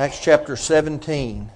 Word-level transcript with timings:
Acts 0.00 0.18
chapter 0.18 0.56
17. 0.56 1.50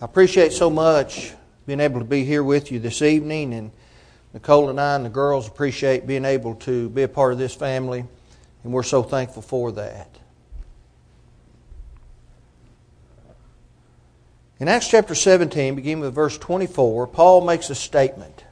I 0.00 0.04
appreciate 0.04 0.52
so 0.52 0.70
much 0.70 1.32
being 1.66 1.80
able 1.80 1.98
to 1.98 2.06
be 2.06 2.22
here 2.22 2.44
with 2.44 2.70
you 2.70 2.78
this 2.78 3.02
evening, 3.02 3.52
and 3.52 3.72
Nicole 4.32 4.70
and 4.70 4.80
I 4.80 4.94
and 4.94 5.04
the 5.04 5.10
girls 5.10 5.48
appreciate 5.48 6.06
being 6.06 6.24
able 6.24 6.54
to 6.54 6.88
be 6.90 7.02
a 7.02 7.08
part 7.08 7.32
of 7.32 7.40
this 7.40 7.52
family, 7.52 8.04
and 8.62 8.72
we're 8.72 8.84
so 8.84 9.02
thankful 9.02 9.42
for 9.42 9.72
that. 9.72 10.08
In 14.60 14.68
Acts 14.68 14.86
chapter 14.86 15.16
17, 15.16 15.74
beginning 15.74 15.98
with 15.98 16.14
verse 16.14 16.38
24, 16.38 17.08
Paul 17.08 17.44
makes 17.44 17.70
a 17.70 17.74
statement. 17.74 18.44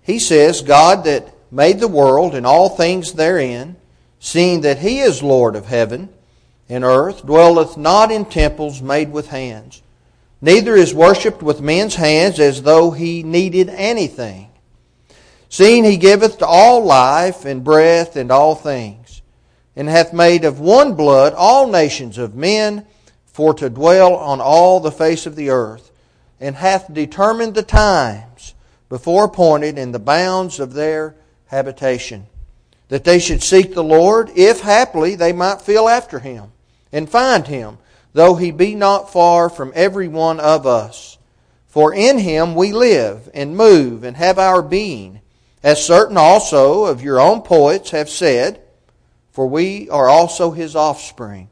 He 0.00 0.18
says, 0.18 0.62
God 0.62 1.04
that 1.04 1.34
made 1.52 1.80
the 1.80 1.86
world 1.86 2.34
and 2.34 2.46
all 2.46 2.70
things 2.70 3.12
therein, 3.12 3.76
seeing 4.20 4.62
that 4.62 4.78
he 4.78 5.00
is 5.00 5.22
Lord 5.22 5.54
of 5.54 5.66
heaven, 5.66 6.08
and 6.70 6.84
earth, 6.84 7.26
dwelleth 7.26 7.76
not 7.76 8.12
in 8.12 8.24
temples 8.24 8.80
made 8.80 9.10
with 9.10 9.26
hands, 9.26 9.82
neither 10.40 10.76
is 10.76 10.94
worshipped 10.94 11.42
with 11.42 11.60
men's 11.60 11.96
hands 11.96 12.38
as 12.38 12.62
though 12.62 12.92
he 12.92 13.24
needed 13.24 13.68
anything. 13.70 14.48
Seeing 15.48 15.82
he 15.82 15.96
giveth 15.96 16.38
to 16.38 16.46
all 16.46 16.84
life 16.84 17.44
and 17.44 17.64
breath 17.64 18.14
and 18.14 18.30
all 18.30 18.54
things, 18.54 19.20
and 19.74 19.88
hath 19.88 20.12
made 20.12 20.44
of 20.44 20.60
one 20.60 20.94
blood 20.94 21.34
all 21.36 21.66
nations 21.66 22.18
of 22.18 22.36
men 22.36 22.86
for 23.26 23.52
to 23.54 23.68
dwell 23.68 24.14
on 24.14 24.40
all 24.40 24.78
the 24.78 24.92
face 24.92 25.26
of 25.26 25.34
the 25.34 25.50
earth, 25.50 25.90
and 26.38 26.54
hath 26.54 26.94
determined 26.94 27.54
the 27.54 27.64
times 27.64 28.54
before 28.88 29.24
appointed 29.24 29.76
in 29.76 29.90
the 29.90 29.98
bounds 29.98 30.60
of 30.60 30.74
their 30.74 31.16
habitation, 31.46 32.26
that 32.88 33.02
they 33.02 33.18
should 33.18 33.42
seek 33.42 33.74
the 33.74 33.82
Lord, 33.82 34.30
if 34.36 34.60
haply 34.60 35.16
they 35.16 35.32
might 35.32 35.60
feel 35.60 35.88
after 35.88 36.20
him 36.20 36.52
and 36.92 37.08
find 37.08 37.46
him, 37.46 37.78
though 38.12 38.34
he 38.34 38.50
be 38.50 38.74
not 38.74 39.12
far 39.12 39.48
from 39.48 39.72
every 39.74 40.08
one 40.08 40.40
of 40.40 40.66
us. 40.66 41.18
For 41.68 41.94
in 41.94 42.18
him 42.18 42.54
we 42.54 42.72
live 42.72 43.28
and 43.32 43.56
move 43.56 44.02
and 44.02 44.16
have 44.16 44.38
our 44.38 44.62
being, 44.62 45.20
as 45.62 45.84
certain 45.84 46.16
also 46.16 46.86
of 46.86 47.02
your 47.02 47.20
own 47.20 47.42
poets 47.42 47.90
have 47.90 48.10
said, 48.10 48.60
for 49.30 49.46
we 49.46 49.88
are 49.90 50.08
also 50.08 50.50
his 50.50 50.74
offspring. 50.74 51.48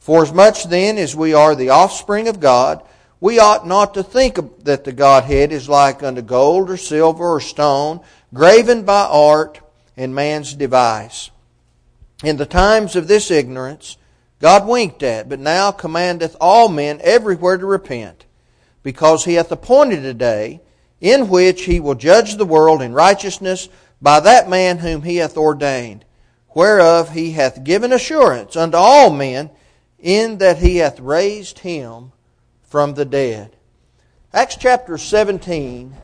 For 0.00 0.22
as 0.22 0.32
much 0.32 0.64
then 0.64 0.98
as 0.98 1.14
we 1.14 1.34
are 1.34 1.54
the 1.54 1.68
offspring 1.68 2.26
of 2.26 2.40
God, 2.40 2.82
we 3.20 3.38
ought 3.38 3.66
not 3.66 3.94
to 3.94 4.02
think 4.02 4.64
that 4.64 4.84
the 4.84 4.92
Godhead 4.92 5.52
is 5.52 5.68
like 5.68 6.02
unto 6.02 6.22
gold 6.22 6.70
or 6.70 6.76
silver 6.76 7.34
or 7.34 7.40
stone, 7.40 8.00
graven 8.32 8.84
by 8.84 9.02
art 9.02 9.60
and 9.96 10.14
man's 10.14 10.54
device. 10.54 11.30
In 12.24 12.36
the 12.36 12.46
times 12.46 12.96
of 12.96 13.06
this 13.06 13.30
ignorance, 13.30 13.96
God 14.40 14.68
winked 14.68 15.02
at, 15.02 15.28
but 15.28 15.40
now 15.40 15.72
commandeth 15.72 16.36
all 16.40 16.68
men 16.68 17.00
everywhere 17.02 17.56
to 17.56 17.66
repent, 17.66 18.26
because 18.82 19.24
he 19.24 19.34
hath 19.34 19.50
appointed 19.50 20.04
a 20.04 20.14
day 20.14 20.60
in 21.00 21.28
which 21.28 21.64
he 21.64 21.80
will 21.80 21.94
judge 21.94 22.36
the 22.36 22.44
world 22.44 22.80
in 22.80 22.92
righteousness 22.92 23.68
by 24.00 24.20
that 24.20 24.48
man 24.48 24.78
whom 24.78 25.02
he 25.02 25.16
hath 25.16 25.36
ordained, 25.36 26.04
whereof 26.50 27.12
he 27.12 27.32
hath 27.32 27.64
given 27.64 27.92
assurance 27.92 28.56
unto 28.56 28.76
all 28.76 29.10
men, 29.10 29.50
in 29.98 30.38
that 30.38 30.58
he 30.58 30.76
hath 30.76 31.00
raised 31.00 31.60
him 31.60 32.12
from 32.62 32.94
the 32.94 33.04
dead. 33.04 33.56
Acts 34.32 34.56
chapter 34.56 34.96
17 34.96 35.94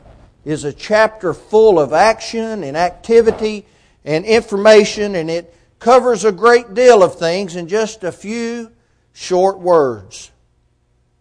is 0.43 0.65
a 0.65 0.73
chapter 0.73 1.33
full 1.33 1.79
of 1.79 1.93
action 1.93 2.63
and 2.63 2.75
activity 2.75 3.65
and 4.03 4.25
information, 4.25 5.15
and 5.15 5.29
it 5.31 5.54
covers 5.79 6.25
a 6.25 6.31
great 6.31 6.73
deal 6.73 7.03
of 7.03 7.17
things 7.19 7.55
in 7.55 7.67
just 7.67 8.03
a 8.03 8.11
few 8.11 8.71
short 9.13 9.59
words. 9.59 10.31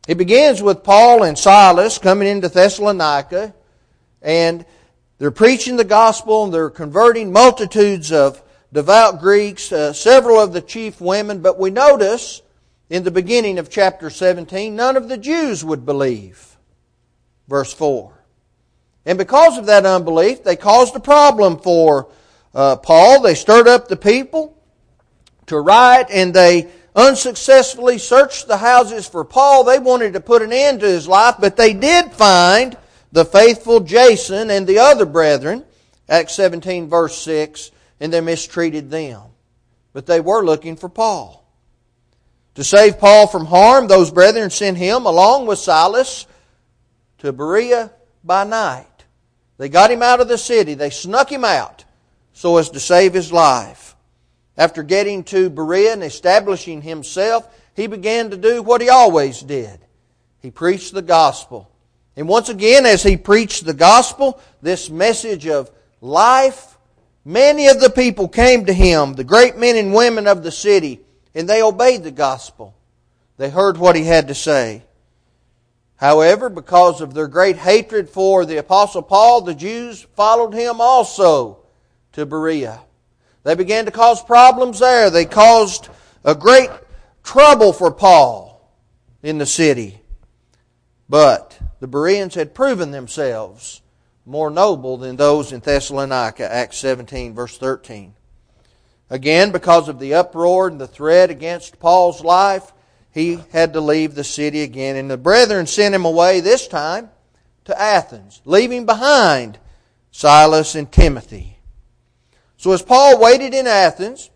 It 0.06 0.16
begins 0.18 0.62
with 0.62 0.84
Paul 0.84 1.22
and 1.22 1.38
Silas 1.38 1.98
coming 1.98 2.28
into 2.28 2.48
Thessalonica, 2.48 3.54
and 4.20 4.66
they're 5.18 5.30
preaching 5.30 5.76
the 5.76 5.84
gospel, 5.84 6.44
and 6.44 6.52
they're 6.52 6.70
converting 6.70 7.32
multitudes 7.32 8.12
of 8.12 8.42
devout 8.72 9.20
Greeks, 9.20 9.72
uh, 9.72 9.92
several 9.92 10.38
of 10.38 10.52
the 10.52 10.60
chief 10.60 11.00
women, 11.00 11.40
but 11.40 11.58
we 11.58 11.70
notice 11.70 12.42
in 12.90 13.04
the 13.04 13.10
beginning 13.10 13.58
of 13.58 13.70
chapter 13.70 14.10
17, 14.10 14.76
none 14.76 14.96
of 14.96 15.08
the 15.08 15.16
Jews 15.16 15.64
would 15.64 15.86
believe. 15.86 16.56
Verse 17.48 17.72
4. 17.72 18.12
And 19.06 19.16
because 19.16 19.58
of 19.58 19.66
that 19.66 19.86
unbelief, 19.86 20.44
they 20.44 20.56
caused 20.56 20.96
a 20.96 21.00
problem 21.00 21.58
for 21.58 22.08
uh, 22.54 22.76
Paul. 22.76 23.22
They 23.22 23.34
stirred 23.34 23.68
up 23.68 23.88
the 23.88 23.96
people 23.96 24.56
to 25.46 25.58
riot 25.58 26.08
and 26.10 26.32
they 26.32 26.70
unsuccessfully 26.94 27.98
searched 27.98 28.46
the 28.46 28.56
houses 28.56 29.08
for 29.08 29.24
Paul. 29.24 29.64
They 29.64 29.78
wanted 29.78 30.12
to 30.12 30.20
put 30.20 30.42
an 30.42 30.52
end 30.52 30.80
to 30.80 30.86
his 30.86 31.08
life, 31.08 31.36
but 31.40 31.56
they 31.56 31.74
did 31.74 32.12
find 32.12 32.76
the 33.12 33.24
faithful 33.24 33.80
Jason 33.80 34.50
and 34.50 34.66
the 34.66 34.78
other 34.78 35.06
brethren, 35.06 35.64
Acts 36.08 36.34
17 36.34 36.88
verse 36.88 37.16
6, 37.18 37.70
and 38.00 38.12
they 38.12 38.20
mistreated 38.20 38.90
them. 38.90 39.22
But 39.92 40.06
they 40.06 40.20
were 40.20 40.44
looking 40.44 40.76
for 40.76 40.88
Paul. 40.88 41.44
To 42.56 42.64
save 42.64 42.98
Paul 42.98 43.26
from 43.26 43.46
harm, 43.46 43.88
those 43.88 44.12
brethren 44.12 44.50
sent 44.50 44.76
him 44.76 45.06
along 45.06 45.46
with 45.46 45.58
Silas 45.58 46.26
to 47.18 47.32
Berea 47.32 47.90
by 48.22 48.44
night. 48.44 48.86
They 49.58 49.68
got 49.68 49.90
him 49.90 50.02
out 50.02 50.20
of 50.20 50.28
the 50.28 50.38
city. 50.38 50.74
They 50.74 50.90
snuck 50.90 51.30
him 51.30 51.44
out 51.44 51.83
so 52.34 52.58
as 52.58 52.68
to 52.70 52.80
save 52.80 53.14
his 53.14 53.32
life. 53.32 53.96
After 54.58 54.82
getting 54.82 55.24
to 55.24 55.48
Berea 55.48 55.94
and 55.94 56.04
establishing 56.04 56.82
himself, 56.82 57.48
he 57.74 57.86
began 57.86 58.30
to 58.30 58.36
do 58.36 58.62
what 58.62 58.82
he 58.82 58.88
always 58.88 59.40
did. 59.40 59.80
He 60.42 60.50
preached 60.50 60.92
the 60.92 61.02
gospel. 61.02 61.70
And 62.16 62.28
once 62.28 62.48
again, 62.48 62.86
as 62.86 63.02
he 63.02 63.16
preached 63.16 63.64
the 63.64 63.74
gospel, 63.74 64.40
this 64.60 64.90
message 64.90 65.46
of 65.46 65.70
life, 66.00 66.76
many 67.24 67.68
of 67.68 67.80
the 67.80 67.90
people 67.90 68.28
came 68.28 68.66
to 68.66 68.72
him, 68.72 69.14
the 69.14 69.24
great 69.24 69.56
men 69.56 69.76
and 69.76 69.94
women 69.94 70.26
of 70.26 70.42
the 70.42 70.52
city, 70.52 71.00
and 71.34 71.48
they 71.48 71.62
obeyed 71.62 72.04
the 72.04 72.10
gospel. 72.10 72.74
They 73.36 73.50
heard 73.50 73.78
what 73.78 73.96
he 73.96 74.04
had 74.04 74.28
to 74.28 74.34
say. 74.34 74.82
However, 75.96 76.48
because 76.48 77.00
of 77.00 77.14
their 77.14 77.28
great 77.28 77.56
hatred 77.56 78.08
for 78.08 78.44
the 78.44 78.58
Apostle 78.58 79.02
Paul, 79.02 79.40
the 79.40 79.54
Jews 79.54 80.06
followed 80.14 80.52
him 80.52 80.80
also 80.80 81.63
to 82.14 82.26
Berea. 82.26 82.80
They 83.44 83.54
began 83.54 83.84
to 83.84 83.90
cause 83.90 84.22
problems 84.22 84.78
there. 84.78 85.10
They 85.10 85.26
caused 85.26 85.88
a 86.24 86.34
great 86.34 86.70
trouble 87.22 87.72
for 87.72 87.90
Paul 87.90 88.72
in 89.22 89.38
the 89.38 89.46
city. 89.46 90.00
But 91.08 91.58
the 91.80 91.86
Bereans 91.86 92.34
had 92.34 92.54
proven 92.54 92.90
themselves 92.90 93.82
more 94.26 94.50
noble 94.50 94.96
than 94.96 95.16
those 95.16 95.52
in 95.52 95.60
Thessalonica, 95.60 96.50
Acts 96.50 96.78
17, 96.78 97.34
verse 97.34 97.58
13. 97.58 98.14
Again, 99.10 99.52
because 99.52 99.88
of 99.88 99.98
the 99.98 100.14
uproar 100.14 100.68
and 100.68 100.80
the 100.80 100.86
threat 100.86 101.30
against 101.30 101.78
Paul's 101.78 102.24
life, 102.24 102.72
he 103.12 103.38
had 103.52 103.74
to 103.74 103.80
leave 103.80 104.14
the 104.14 104.24
city 104.24 104.62
again. 104.62 104.96
And 104.96 105.10
the 105.10 105.18
brethren 105.18 105.66
sent 105.66 105.94
him 105.94 106.06
away 106.06 106.40
this 106.40 106.66
time 106.66 107.10
to 107.66 107.78
Athens, 107.80 108.40
leaving 108.44 108.86
behind 108.86 109.58
Silas 110.10 110.74
and 110.74 110.90
Timothy. 110.90 111.53
So 112.64 112.72
as 112.72 112.80
Paul 112.80 113.20
waited 113.20 113.52
in 113.52 113.66
Athens 113.66 114.30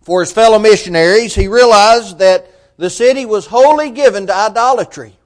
for 0.00 0.20
his 0.20 0.32
fellow 0.32 0.58
missionaries, 0.58 1.34
he 1.34 1.48
realized 1.48 2.18
that 2.18 2.50
the 2.78 2.88
city 2.88 3.26
was 3.26 3.44
wholly 3.44 3.90
given 3.90 4.26
to 4.28 4.34
idolatry. 4.34 5.18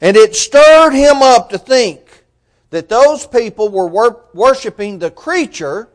And 0.00 0.16
it 0.16 0.34
stirred 0.34 0.94
him 0.94 1.20
up 1.20 1.50
to 1.50 1.58
think 1.58 2.24
that 2.70 2.88
those 2.88 3.26
people 3.26 3.68
were 3.68 4.16
worshiping 4.32 5.00
the 5.00 5.10
creature 5.10 5.90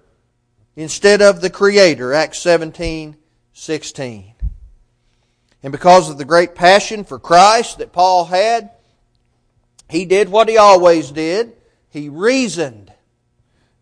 instead 0.75 1.23
of 1.23 1.41
the 1.41 1.49
creator. 1.49 2.13
Acts 2.13 2.37
17, 2.37 3.17
16. 3.53 4.35
And 5.63 5.71
because 5.71 6.11
of 6.11 6.19
the 6.19 6.25
great 6.25 6.53
passion 6.53 7.03
for 7.03 7.17
Christ 7.17 7.79
that 7.79 7.91
Paul 7.91 8.25
had, 8.25 8.69
he 9.89 10.05
did 10.05 10.29
what 10.29 10.47
he 10.47 10.59
always 10.59 11.09
did. 11.09 11.53
He 11.89 12.07
reasoned 12.07 12.92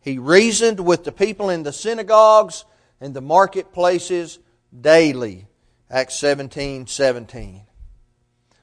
he 0.02 0.18
reasoned 0.18 0.80
with 0.80 1.04
the 1.04 1.12
people 1.12 1.50
in 1.50 1.64
the 1.64 1.72
synagogues 1.72 2.66
and 3.00 3.14
the 3.14 3.22
marketplaces 3.22 4.40
daily. 4.80 5.48
Acts 5.90 6.16
17 6.16 6.88
17. 6.88 7.62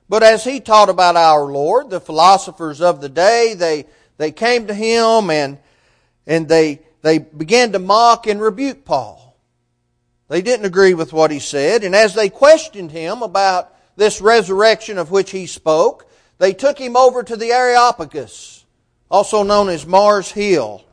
But 0.08 0.22
as 0.22 0.44
he 0.44 0.60
taught 0.60 0.88
about 0.88 1.16
our 1.16 1.44
Lord, 1.44 1.90
the 1.90 2.00
philosophers 2.00 2.80
of 2.80 3.00
the 3.00 3.10
day, 3.10 3.54
they, 3.54 3.84
they 4.16 4.32
came 4.32 4.66
to 4.66 4.74
him 4.74 5.28
and, 5.28 5.58
and 6.26 6.48
they, 6.48 6.80
they 7.02 7.18
began 7.18 7.72
to 7.72 7.78
mock 7.78 8.26
and 8.26 8.40
rebuke 8.40 8.84
Paul. 8.84 9.36
They 10.28 10.42
didn't 10.42 10.66
agree 10.66 10.94
with 10.94 11.12
what 11.12 11.30
he 11.30 11.38
said, 11.38 11.84
and 11.84 11.94
as 11.94 12.14
they 12.14 12.28
questioned 12.28 12.90
him 12.90 13.22
about 13.22 13.74
this 13.96 14.20
resurrection 14.20 14.98
of 14.98 15.10
which 15.10 15.30
he 15.30 15.46
spoke, 15.46 16.08
they 16.38 16.52
took 16.52 16.78
him 16.78 16.96
over 16.96 17.22
to 17.22 17.36
the 17.36 17.50
Areopagus, 17.50 18.64
also 19.10 19.42
known 19.42 19.68
as 19.68 19.86
Mars 19.86 20.30
Hill. 20.30 20.84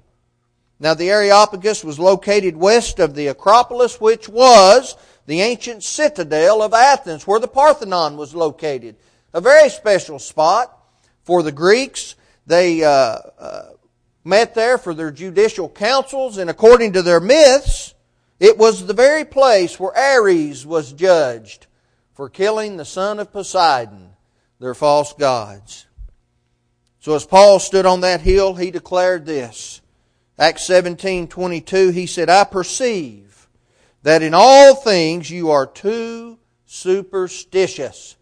Now, 0.79 0.93
the 0.93 1.09
Areopagus 1.09 1.83
was 1.83 1.99
located 1.99 2.57
west 2.57 2.99
of 2.99 3.15
the 3.15 3.27
Acropolis, 3.27 4.01
which 4.01 4.27
was 4.27 4.95
the 5.25 5.41
ancient 5.41 5.83
citadel 5.83 6.61
of 6.61 6.73
Athens 6.73 7.25
where 7.25 7.39
the 7.39 7.47
Parthenon 7.47 8.17
was 8.17 8.35
located. 8.35 8.97
A 9.33 9.41
very 9.41 9.69
special 9.69 10.19
spot 10.19 10.77
for 11.23 11.43
the 11.43 11.51
Greeks. 11.51 12.15
They 12.45 12.83
uh, 12.83 12.89
uh, 13.39 13.69
met 14.23 14.53
there 14.53 14.77
for 14.77 14.93
their 14.93 15.11
judicial 15.11 15.69
councils, 15.69 16.37
and 16.37 16.49
according 16.49 16.93
to 16.93 17.01
their 17.01 17.19
myths, 17.19 17.93
it 18.39 18.57
was 18.57 18.85
the 18.85 18.93
very 18.93 19.23
place 19.23 19.79
where 19.79 19.97
Ares 19.97 20.65
was 20.65 20.91
judged 20.91 21.67
for 22.13 22.29
killing 22.29 22.77
the 22.77 22.85
son 22.85 23.19
of 23.19 23.31
Poseidon, 23.31 24.09
their 24.59 24.73
false 24.73 25.13
gods. 25.13 25.85
So 26.99 27.13
as 27.15 27.25
Paul 27.25 27.59
stood 27.59 27.85
on 27.85 28.01
that 28.01 28.21
hill, 28.21 28.55
he 28.55 28.71
declared 28.71 29.25
this. 29.25 29.81
Acts 30.37 30.63
17:22 30.67 31.91
he 31.91 32.05
said, 32.05 32.29
"I 32.29 32.43
perceive 32.43 33.47
that 34.03 34.21
in 34.21 34.33
all 34.33 34.75
things 34.75 35.29
you 35.29 35.51
are 35.51 35.65
too 35.65 36.39
superstitious." 36.65 38.15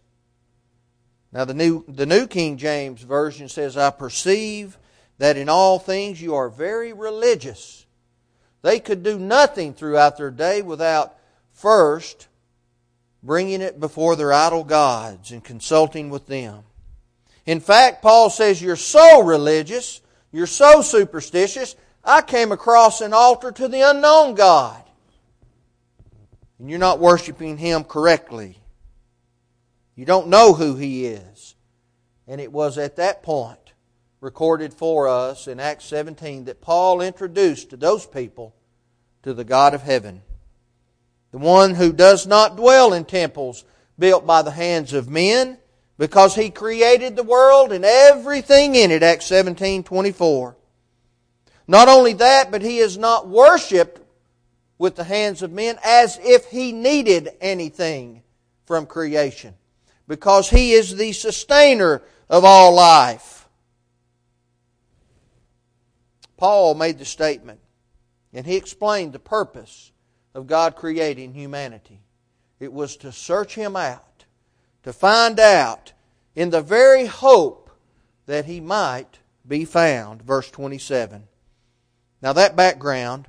Now 1.32 1.44
the 1.44 1.54
new 1.54 1.84
the 1.88 2.06
New 2.06 2.26
King 2.26 2.56
James 2.56 3.02
version 3.02 3.48
says, 3.48 3.76
"I 3.76 3.90
perceive 3.90 4.78
that 5.18 5.36
in 5.36 5.48
all 5.48 5.78
things 5.78 6.22
you 6.22 6.34
are 6.34 6.48
very 6.48 6.92
religious." 6.92 7.86
They 8.62 8.80
could 8.80 9.02
do 9.02 9.18
nothing 9.18 9.74
throughout 9.74 10.16
their 10.16 10.30
day 10.30 10.62
without 10.62 11.16
first 11.52 12.28
bringing 13.24 13.62
it 13.62 13.80
before 13.80 14.16
their 14.16 14.32
idol 14.32 14.64
gods 14.64 15.32
and 15.32 15.42
consulting 15.42 16.10
with 16.10 16.26
them. 16.26 16.62
In 17.46 17.60
fact, 17.60 18.02
Paul 18.02 18.30
says, 18.30 18.62
You're 18.62 18.76
so 18.76 19.22
religious, 19.22 20.02
you're 20.30 20.46
so 20.46 20.82
superstitious, 20.82 21.74
I 22.04 22.22
came 22.22 22.52
across 22.52 23.00
an 23.00 23.12
altar 23.12 23.50
to 23.52 23.68
the 23.68 23.80
unknown 23.80 24.34
God. 24.34 24.82
And 26.58 26.68
you're 26.68 26.78
not 26.78 27.00
worshiping 27.00 27.56
Him 27.56 27.84
correctly. 27.84 28.58
You 29.96 30.04
don't 30.04 30.28
know 30.28 30.52
who 30.52 30.76
He 30.76 31.06
is. 31.06 31.54
And 32.26 32.40
it 32.40 32.52
was 32.52 32.78
at 32.78 32.96
that 32.96 33.22
point 33.22 33.58
recorded 34.20 34.72
for 34.72 35.06
us 35.06 35.46
in 35.46 35.60
Acts 35.60 35.84
17 35.84 36.46
that 36.46 36.62
Paul 36.62 37.02
introduced 37.02 37.70
to 37.70 37.76
those 37.76 38.06
people 38.06 38.54
to 39.22 39.34
the 39.34 39.44
God 39.44 39.74
of 39.74 39.82
heaven. 39.82 40.22
The 41.30 41.38
one 41.38 41.74
who 41.74 41.92
does 41.92 42.26
not 42.26 42.56
dwell 42.56 42.94
in 42.94 43.04
temples 43.04 43.64
built 43.98 44.26
by 44.26 44.42
the 44.42 44.50
hands 44.50 44.92
of 44.92 45.08
men, 45.08 45.58
because 45.98 46.34
he 46.34 46.50
created 46.50 47.16
the 47.16 47.22
world 47.22 47.70
and 47.70 47.84
everything 47.84 48.74
in 48.74 48.90
it, 48.90 49.02
Acts 49.02 49.26
17 49.26 49.84
24. 49.84 50.56
Not 51.66 51.88
only 51.88 52.12
that, 52.14 52.50
but 52.50 52.62
he 52.62 52.78
is 52.78 52.98
not 52.98 53.28
worshipped 53.28 54.00
with 54.78 54.96
the 54.96 55.04
hands 55.04 55.42
of 55.42 55.52
men 55.52 55.78
as 55.84 56.18
if 56.22 56.46
he 56.46 56.72
needed 56.72 57.30
anything 57.40 58.22
from 58.66 58.86
creation, 58.86 59.54
because 60.06 60.50
he 60.50 60.72
is 60.72 60.96
the 60.96 61.12
sustainer 61.12 62.02
of 62.28 62.44
all 62.44 62.74
life. 62.74 63.48
Paul 66.36 66.74
made 66.74 66.98
the 66.98 67.04
statement, 67.04 67.60
and 68.32 68.44
he 68.44 68.56
explained 68.56 69.12
the 69.12 69.18
purpose 69.18 69.92
of 70.34 70.46
God 70.46 70.76
creating 70.76 71.32
humanity. 71.32 72.00
It 72.60 72.72
was 72.72 72.96
to 72.98 73.12
search 73.12 73.54
him 73.54 73.76
out, 73.76 74.24
to 74.82 74.92
find 74.92 75.38
out 75.38 75.92
in 76.34 76.50
the 76.50 76.60
very 76.60 77.06
hope 77.06 77.70
that 78.26 78.44
he 78.46 78.60
might 78.60 79.20
be 79.46 79.64
found. 79.64 80.22
Verse 80.22 80.50
27. 80.50 81.28
Now, 82.24 82.32
that 82.32 82.56
background 82.56 83.28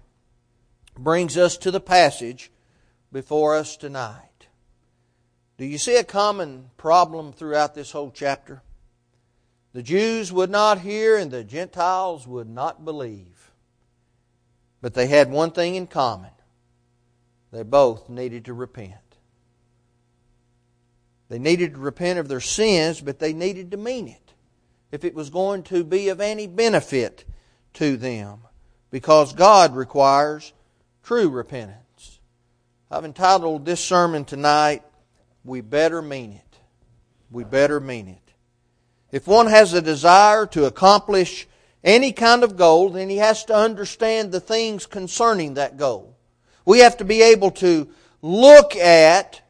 brings 0.98 1.36
us 1.36 1.58
to 1.58 1.70
the 1.70 1.82
passage 1.82 2.50
before 3.12 3.54
us 3.54 3.76
tonight. 3.76 4.48
Do 5.58 5.66
you 5.66 5.78
see 5.78 5.98
a 5.98 6.04
common 6.06 6.70
problem 6.78 7.34
throughout 7.34 7.76
this 7.76 7.92
whole 7.92 8.10
chapter? 8.10 8.64
The 9.74 9.84
Jews 9.84 10.32
would 10.32 10.50
not 10.50 10.80
hear 10.80 11.18
and 11.18 11.30
the 11.30 11.44
Gentiles 11.44 12.26
would 12.26 12.48
not 12.48 12.86
believe. 12.86 13.52
But 14.82 14.94
they 14.94 15.08
had 15.08 15.30
one 15.30 15.52
thing 15.52 15.76
in 15.76 15.88
common 15.88 16.32
they 17.52 17.64
both 17.64 18.08
needed 18.08 18.46
to 18.46 18.54
repent. 18.54 19.18
They 21.28 21.40
needed 21.40 21.74
to 21.74 21.80
repent 21.80 22.18
of 22.18 22.30
their 22.30 22.40
sins, 22.40 23.02
but 23.02 23.20
they 23.20 23.34
needed 23.34 23.72
to 23.72 23.78
mean 23.78 24.08
it 24.08 24.34
if 24.94 25.04
it 25.04 25.16
was 25.16 25.30
going 25.30 25.64
to 25.64 25.84
be 25.84 26.08
of 26.08 26.22
any 26.22 26.48
benefit 26.48 27.26
to 27.74 27.98
them, 27.98 28.40
because 28.96 29.34
God 29.34 29.76
requires 29.76 30.54
true 31.04 31.28
repentance. 31.28 32.22
I've 32.90 33.04
entitled 33.04 33.66
this 33.66 33.84
sermon 33.84 34.24
tonight, 34.24 34.84
We 35.44 35.60
Better 35.60 36.02
Mean 36.02 36.32
It. 36.32 36.60
We 37.30 37.44
Better 37.44 37.82
Mean 37.82 38.08
It. 38.08 38.34
If 39.12 39.28
one 39.28 39.48
has 39.48 39.74
a 39.74 39.82
desire 39.82 40.46
to 40.46 40.64
accomplish 40.64 41.46
any 41.84 42.14
kind 42.14 42.42
of 42.42 42.56
goal, 42.56 42.92
then 42.92 43.10
he 43.10 43.18
has 43.18 43.44
to 43.46 43.54
understand 43.54 44.32
the 44.32 44.40
things 44.40 44.86
concerning 44.86 45.56
that 45.56 45.76
goal. 45.76 46.16
We 46.64 46.80
have 46.80 46.96
to 46.96 47.04
be 47.04 47.22
able 47.22 47.52
to 47.52 47.90
look 48.22 48.78
at 48.78 49.42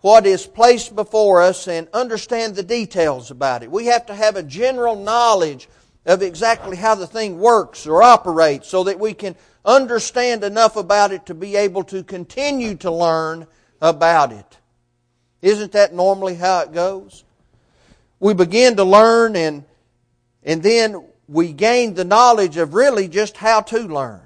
what 0.00 0.26
is 0.26 0.46
placed 0.46 0.94
before 0.94 1.42
us 1.42 1.66
and 1.66 1.88
understand 1.92 2.54
the 2.54 2.62
details 2.62 3.32
about 3.32 3.64
it. 3.64 3.70
We 3.72 3.86
have 3.86 4.06
to 4.06 4.14
have 4.14 4.36
a 4.36 4.44
general 4.44 4.94
knowledge 4.94 5.68
of 6.04 6.22
exactly 6.22 6.76
how 6.76 6.94
the 6.94 7.06
thing 7.06 7.38
works 7.38 7.86
or 7.86 8.02
operates 8.02 8.68
so 8.68 8.84
that 8.84 8.98
we 8.98 9.14
can 9.14 9.36
understand 9.64 10.42
enough 10.42 10.76
about 10.76 11.12
it 11.12 11.26
to 11.26 11.34
be 11.34 11.56
able 11.56 11.84
to 11.84 12.02
continue 12.02 12.74
to 12.76 12.90
learn 12.90 13.46
about 13.80 14.32
it. 14.32 14.58
Isn't 15.40 15.72
that 15.72 15.94
normally 15.94 16.34
how 16.34 16.60
it 16.60 16.72
goes? 16.72 17.24
we 18.22 18.34
begin 18.34 18.76
to 18.76 18.84
learn 18.84 19.34
and, 19.34 19.64
and 20.44 20.62
then 20.62 21.04
we 21.26 21.52
gain 21.52 21.94
the 21.94 22.04
knowledge 22.04 22.56
of 22.56 22.72
really 22.72 23.08
just 23.08 23.36
how 23.36 23.60
to 23.60 23.80
learn. 23.80 24.20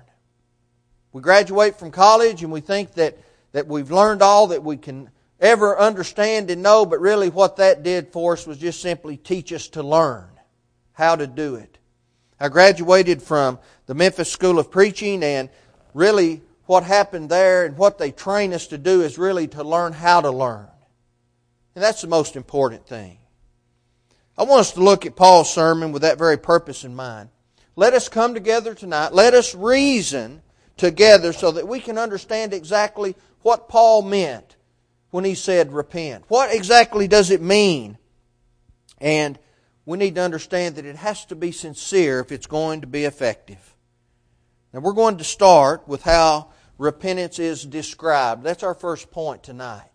We 1.15 1.23
graduate 1.23 1.79
from 1.79 1.93
college 1.93 2.43
and 2.43 2.53
we 2.53 2.61
think 2.61 2.93
that, 2.95 3.17
that 3.53 3.67
we've 3.67 3.91
learned 3.91 4.21
all 4.21 4.49
that 4.49 4.63
we 4.63 4.77
can 4.77 5.09
ever 5.41 5.79
understand 5.79 6.51
and 6.51 6.63
know, 6.63 6.85
but 6.85 7.01
really 7.01 7.31
what 7.31 7.57
that 7.57 7.83
did 7.83 8.09
for 8.09 8.35
us 8.35 8.47
was 8.47 8.59
just 8.59 8.83
simply 8.83 9.17
teach 9.17 9.51
us 9.51 9.67
to 9.69 9.83
learn 9.83 10.29
how 10.97 11.15
to 11.15 11.27
do 11.27 11.57
it. 11.57 11.79
I 12.41 12.49
graduated 12.49 13.23
from 13.23 13.59
the 13.85 13.95
Memphis 13.95 14.33
School 14.33 14.59
of 14.59 14.71
Preaching 14.71 15.23
and 15.23 15.51
really 15.93 16.41
what 16.65 16.85
happened 16.85 17.29
there 17.29 17.67
and 17.67 17.77
what 17.77 17.99
they 17.99 18.11
train 18.11 18.55
us 18.55 18.67
to 18.69 18.79
do 18.79 19.03
is 19.03 19.19
really 19.19 19.47
to 19.49 19.63
learn 19.63 19.93
how 19.93 20.23
to 20.23 20.31
learn. 20.31 20.67
And 21.75 21.85
that's 21.85 22.01
the 22.01 22.09
most 22.09 22.35
important 22.35 22.87
thing. 22.87 23.19
I 24.39 24.45
want 24.45 24.61
us 24.61 24.73
to 24.73 24.83
look 24.83 25.05
at 25.05 25.17
Paul's 25.17 25.53
sermon 25.53 25.93
with 25.93 26.01
that 26.03 26.19
very 26.19 26.39
purpose 26.39 26.83
in 26.83 26.97
mind. 26.97 27.29
Let 27.77 27.93
us 27.93 28.09
come 28.09 28.33
together 28.33 28.75
tonight. 28.75 29.13
Let 29.13 29.35
us 29.35 29.55
reason 29.55 30.41
together 30.79 31.35
so 31.35 31.51
that 31.53 31.69
we 31.69 31.79
can 31.79 31.99
understand 31.99 32.55
exactly 32.55 33.17
what 33.43 33.69
Paul 33.69 34.01
meant 34.01 34.57
when 35.11 35.25
he 35.25 35.35
said 35.35 35.75
repent. 35.75 36.25
What 36.29 36.55
exactly 36.55 37.07
does 37.07 37.31
it 37.31 37.43
mean? 37.43 37.99
And 38.99 39.39
we 39.87 39.97
need 39.97 40.17
to 40.17 40.21
understand 40.21 40.75
that 40.75 40.85
it 40.85 40.97
has 40.97 41.25
to 41.27 41.37
be 41.37 41.53
sincere 41.53 42.21
if 42.21 42.33
it's 42.33 42.49
going 42.49 42.83
to 42.83 42.87
be 42.87 43.05
effective. 43.05 43.75
Now 44.73 44.81
we're 44.81 44.93
going 44.93 45.19
to 45.19 45.25
start 45.25 45.89
with 45.89 46.03
how 46.03 46.51
repentance 46.77 47.39
is 47.39 47.65
described. 47.65 48.43
That's 48.43 48.65
our 48.65 48.75
first 48.75 49.11
point 49.11 49.45
tonight. 49.45 49.89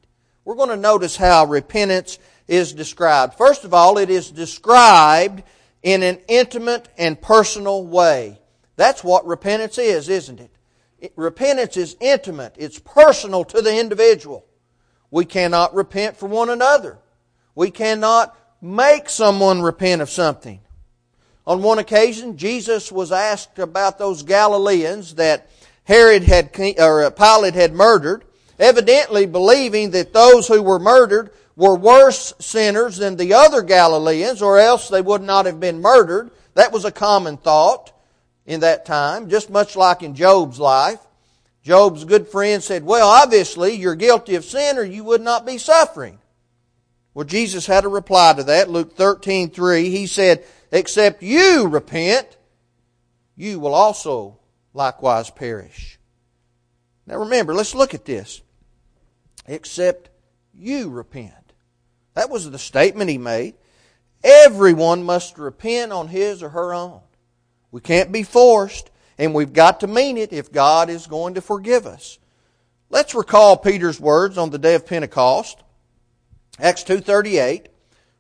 We're 0.46 0.56
going 0.56 0.70
to 0.70 0.78
notice 0.78 1.18
how 1.18 1.46
repentance 1.46 2.18
is 2.48 2.74
described. 2.74 3.36
First 3.36 3.66
of 3.66 3.74
all, 3.74 3.98
it 3.98 4.10
is 4.10 4.32
described 4.32 5.44
in 5.84 6.04
an 6.04 6.20
intimate 6.28 6.88
and 6.98 7.22
personal 7.22 7.86
way. 7.86 8.40
That's 8.78 9.04
what 9.04 9.28
repentance 9.28 9.78
is, 9.78 10.10
isn't 10.10 10.40
it? 10.40 10.52
it? 11.00 11.14
Repentance 11.16 11.78
is 11.78 11.96
intimate. 12.00 12.56
It's 12.58 12.80
personal 12.80 13.44
to 13.46 13.62
the 13.62 13.78
individual. 13.80 14.46
We 15.12 15.26
cannot 15.26 15.76
repent 15.76 16.18
for 16.18 16.28
one 16.28 16.50
another. 16.50 16.98
We 17.54 17.70
cannot 17.70 18.36
make 18.62 19.10
someone 19.10 19.62
repent 19.62 20.02
of 20.02 20.10
something. 20.10 20.60
On 21.48 21.64
one 21.64 21.80
occasion, 21.80 22.38
Jesus 22.38 22.92
was 22.92 23.12
asked 23.12 23.58
about 23.58 23.98
those 23.98 24.24
Galileans 24.24 25.16
that 25.16 25.50
Herod 25.86 26.24
had, 26.24 26.52
or 26.78 27.04
uh, 27.04 27.10
Pilate 27.10 27.56
had 27.56 27.74
murdered, 27.74 28.24
evidently 28.60 29.26
believing 29.26 29.92
that 29.92 30.14
those 30.14 30.48
who 30.48 30.62
were 30.62 30.80
murdered 30.80 31.32
were 31.56 31.76
worse 31.76 32.34
sinners 32.40 32.98
than 32.98 33.18
the 33.18 33.34
other 33.34 33.64
Galileans, 33.64 34.42
or 34.42 34.60
else 34.60 34.88
they 34.88 35.02
would 35.02 35.22
not 35.22 35.46
have 35.46 35.60
been 35.60 35.82
murdered. 35.82 36.30
That 36.54 36.72
was 36.72 36.86
a 36.86 36.92
common 36.92 37.38
thought 37.38 37.92
in 38.46 38.60
that 38.60 38.86
time, 38.86 39.30
just 39.30 39.50
much 39.50 39.76
like 39.76 40.04
in 40.04 40.14
Job's 40.16 40.60
life. 40.60 41.00
Job's 41.64 42.06
good 42.06 42.28
friend 42.28 42.62
said, 42.62 42.84
Well, 42.84 43.08
obviously 43.08 43.74
you're 43.74 43.96
guilty 43.96 44.36
of 44.36 44.46
sin 44.46 44.78
or 44.78 44.84
you 44.84 45.04
would 45.04 45.22
not 45.22 45.46
be 45.46 45.58
suffering. 45.58 46.18
Well, 47.14 47.26
Jesus 47.26 47.66
had 47.66 47.84
a 47.84 47.90
reply 47.90 48.34
to 48.34 48.44
that. 48.44 48.70
Luke 48.70 48.96
13, 48.96 49.50
3, 49.50 49.90
he 49.90 50.08
said, 50.08 50.46
Except 50.72 51.22
you 51.22 51.68
repent, 51.68 52.38
you 53.36 53.60
will 53.60 53.74
also 53.74 54.40
likewise 54.74 55.30
perish. 55.30 56.00
Now 57.06 57.18
remember, 57.18 57.54
let's 57.54 57.76
look 57.76 57.94
at 57.94 58.06
this. 58.06 58.42
except 59.48 60.10
you 60.54 60.90
repent. 60.90 61.34
That 62.14 62.30
was 62.30 62.50
the 62.50 62.60
statement 62.60 63.10
he 63.10 63.18
made. 63.18 63.56
Everyone 64.24 65.04
must 65.04 65.38
repent 65.38 65.92
on 65.92 66.08
his 66.08 66.44
or 66.44 66.50
her 66.50 66.74
own. 66.74 67.02
We 67.72 67.82
can't 67.82 68.12
be 68.12 68.24
forced, 68.24 68.92
and 69.18 69.34
we've 69.34 69.54
got 69.54 69.80
to 69.80 69.88
mean 69.88 70.18
it 70.18 70.34
if 70.34 70.52
God 70.52 70.90
is 70.90 71.08
going 71.08 71.36
to 71.36 71.42
forgive 71.42 71.86
us. 71.86 72.20
Let's 72.90 73.16
recall 73.16 73.58
Peter's 73.58 74.00
words 74.00 74.38
on 74.38 74.50
the 74.50 74.60
day 74.60 74.76
of 74.76 74.86
Pentecost. 74.86 75.61
Acts 76.60 76.84
2:38, 76.84 77.68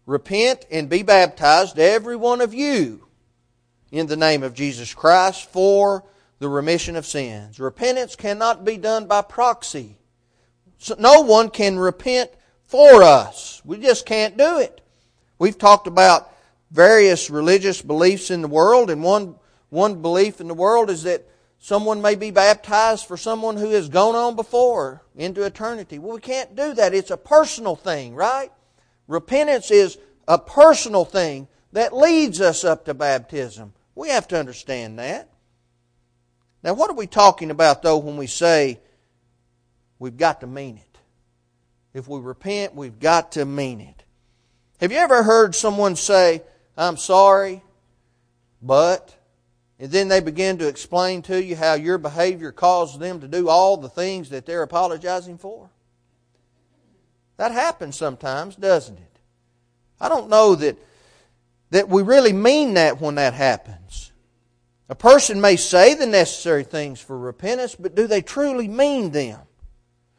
"Repent 0.06 0.66
and 0.72 0.90
be 0.90 1.04
baptized 1.04 1.78
every 1.78 2.16
one 2.16 2.42
of 2.42 2.54
you 2.54 3.08
in 3.92 4.08
the 4.08 4.16
name 4.16 4.44
of 4.44 4.54
Jesus 4.54 4.94
Christ 4.94 5.46
for 5.52 6.04
the 6.40 6.50
remission 6.50 6.96
of 6.96 7.06
sins." 7.06 7.60
Repentance 7.60 8.16
cannot 8.16 8.64
be 8.64 8.78
done 8.78 9.06
by 9.06 9.22
proxy. 9.22 9.98
So 10.78 10.96
no 10.98 11.22
one 11.22 11.50
can 11.50 11.78
repent 11.78 12.32
for 12.66 13.04
us. 13.04 13.62
We 13.64 13.78
just 13.78 14.06
can't 14.06 14.38
do 14.38 14.58
it. 14.58 14.82
We've 15.38 15.58
talked 15.58 15.88
about 15.88 16.34
various 16.72 17.30
religious 17.30 17.82
beliefs 17.82 18.32
in 18.32 18.42
the 18.42 18.48
world, 18.48 18.90
and 18.90 19.04
one, 19.04 19.36
one 19.70 20.02
belief 20.02 20.40
in 20.40 20.48
the 20.48 20.54
world 20.54 20.90
is 20.90 21.04
that 21.04 21.28
someone 21.62 22.01
may 22.01 22.15
be 22.15 22.32
baptized 22.32 23.06
for 23.06 23.15
someone 23.15 23.56
who 23.56 23.70
has 23.70 23.88
gone 23.88 24.15
on 24.15 24.36
before 24.36 25.03
into 25.15 25.44
eternity. 25.44 26.00
Well, 26.00 26.15
we 26.15 26.20
can't 26.20 26.56
do 26.56 26.74
that. 26.74 26.96
It's 26.96 27.12
a 27.12 27.18
personal 27.18 27.75
thing, 27.75 28.15
right? 28.15 28.51
Repentance 29.08 29.70
is 29.70 29.98
a 30.27 30.39
personal 30.39 31.06
thing 31.06 31.48
that 31.72 31.96
leads 31.96 32.41
us 32.41 32.65
up 32.65 32.86
to 32.86 32.96
baptism. 32.96 33.74
We 33.94 34.10
have 34.10 34.27
to 34.30 34.39
understand 34.39 34.98
that. 34.98 35.30
Now, 36.63 36.74
what 36.74 36.89
are 36.89 36.96
we 36.96 37.08
talking 37.08 37.51
about, 37.51 37.84
though, 37.84 37.98
when 37.98 38.18
we 38.18 38.27
say 38.27 38.80
we've 40.00 40.18
got 40.18 40.41
to 40.41 40.48
mean 40.48 40.77
it? 40.77 40.98
If 41.94 42.08
we 42.08 42.20
repent, 42.20 42.74
we've 42.74 43.00
got 43.00 43.34
to 43.34 43.46
mean 43.46 43.82
it. 43.82 44.03
Have 44.80 44.91
you 44.91 44.98
ever 44.98 45.22
heard 45.22 45.53
someone 45.53 45.96
say, 45.96 46.41
I'm 46.75 46.98
sorry, 46.98 47.63
but, 48.63 49.15
and 49.82 49.92
then 49.92 50.10
they 50.10 50.20
begin 50.20 50.60
to 50.60 50.68
explain 50.68 51.24
to 51.24 51.44
you 51.44 51.56
how 51.56 51.74
your 51.74 51.98
behavior 51.98 52.52
caused 52.52 53.00
them 53.00 53.20
to 53.20 53.28
do 53.28 53.50
all 53.50 53.78
the 53.78 53.90
things 53.90 54.30
that 54.30 54.46
they're 54.46 54.62
apologizing 54.62 55.40
for? 55.40 55.72
That 57.38 57.52
happens 57.52 57.98
sometimes, 57.98 58.56
doesn't 58.56 59.00
it? 59.00 59.20
I 60.00 60.08
don't 60.08 60.30
know 60.30 60.54
that, 60.54 60.78
that 61.72 61.90
we 61.90 62.04
really 62.04 62.32
mean 62.32 62.76
that 62.76 63.02
when 63.02 63.16
that 63.16 63.34
happens. 63.34 64.12
A 64.88 64.94
person 64.94 65.42
may 65.42 65.56
say 65.56 65.96
the 65.96 66.06
necessary 66.06 66.64
things 66.64 67.02
for 67.02 67.18
repentance, 67.18 67.74
but 67.74 67.96
do 67.96 68.06
they 68.06 68.22
truly 68.22 68.68
mean 68.68 69.10
them? 69.10 69.40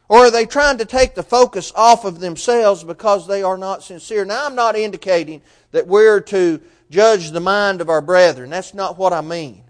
Or 0.09 0.27
are 0.27 0.31
they 0.33 0.45
trying 0.45 0.79
to 0.79 0.85
take 0.85 1.15
the 1.15 1.23
focus 1.23 1.73
off 1.77 2.05
of 2.05 2.19
themselves 2.19 2.83
because 2.83 3.29
they 3.29 3.45
are 3.45 3.57
not 3.57 3.85
sincere? 3.85 4.25
Now, 4.25 4.45
I'm 4.45 4.57
not 4.57 4.75
indicating 4.75 5.41
that 5.71 5.87
we're 5.87 6.21
to 6.21 6.61
judge 6.93 7.31
the 7.31 7.41
mind 7.41 7.81
of 7.81 7.89
our 7.89 8.03
brethren. 8.03 8.51
That's 8.51 8.75
not 8.75 8.99
what 8.99 9.13
I 9.13 9.23
mean. 9.23 9.65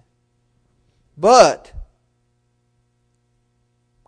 But 1.16 1.72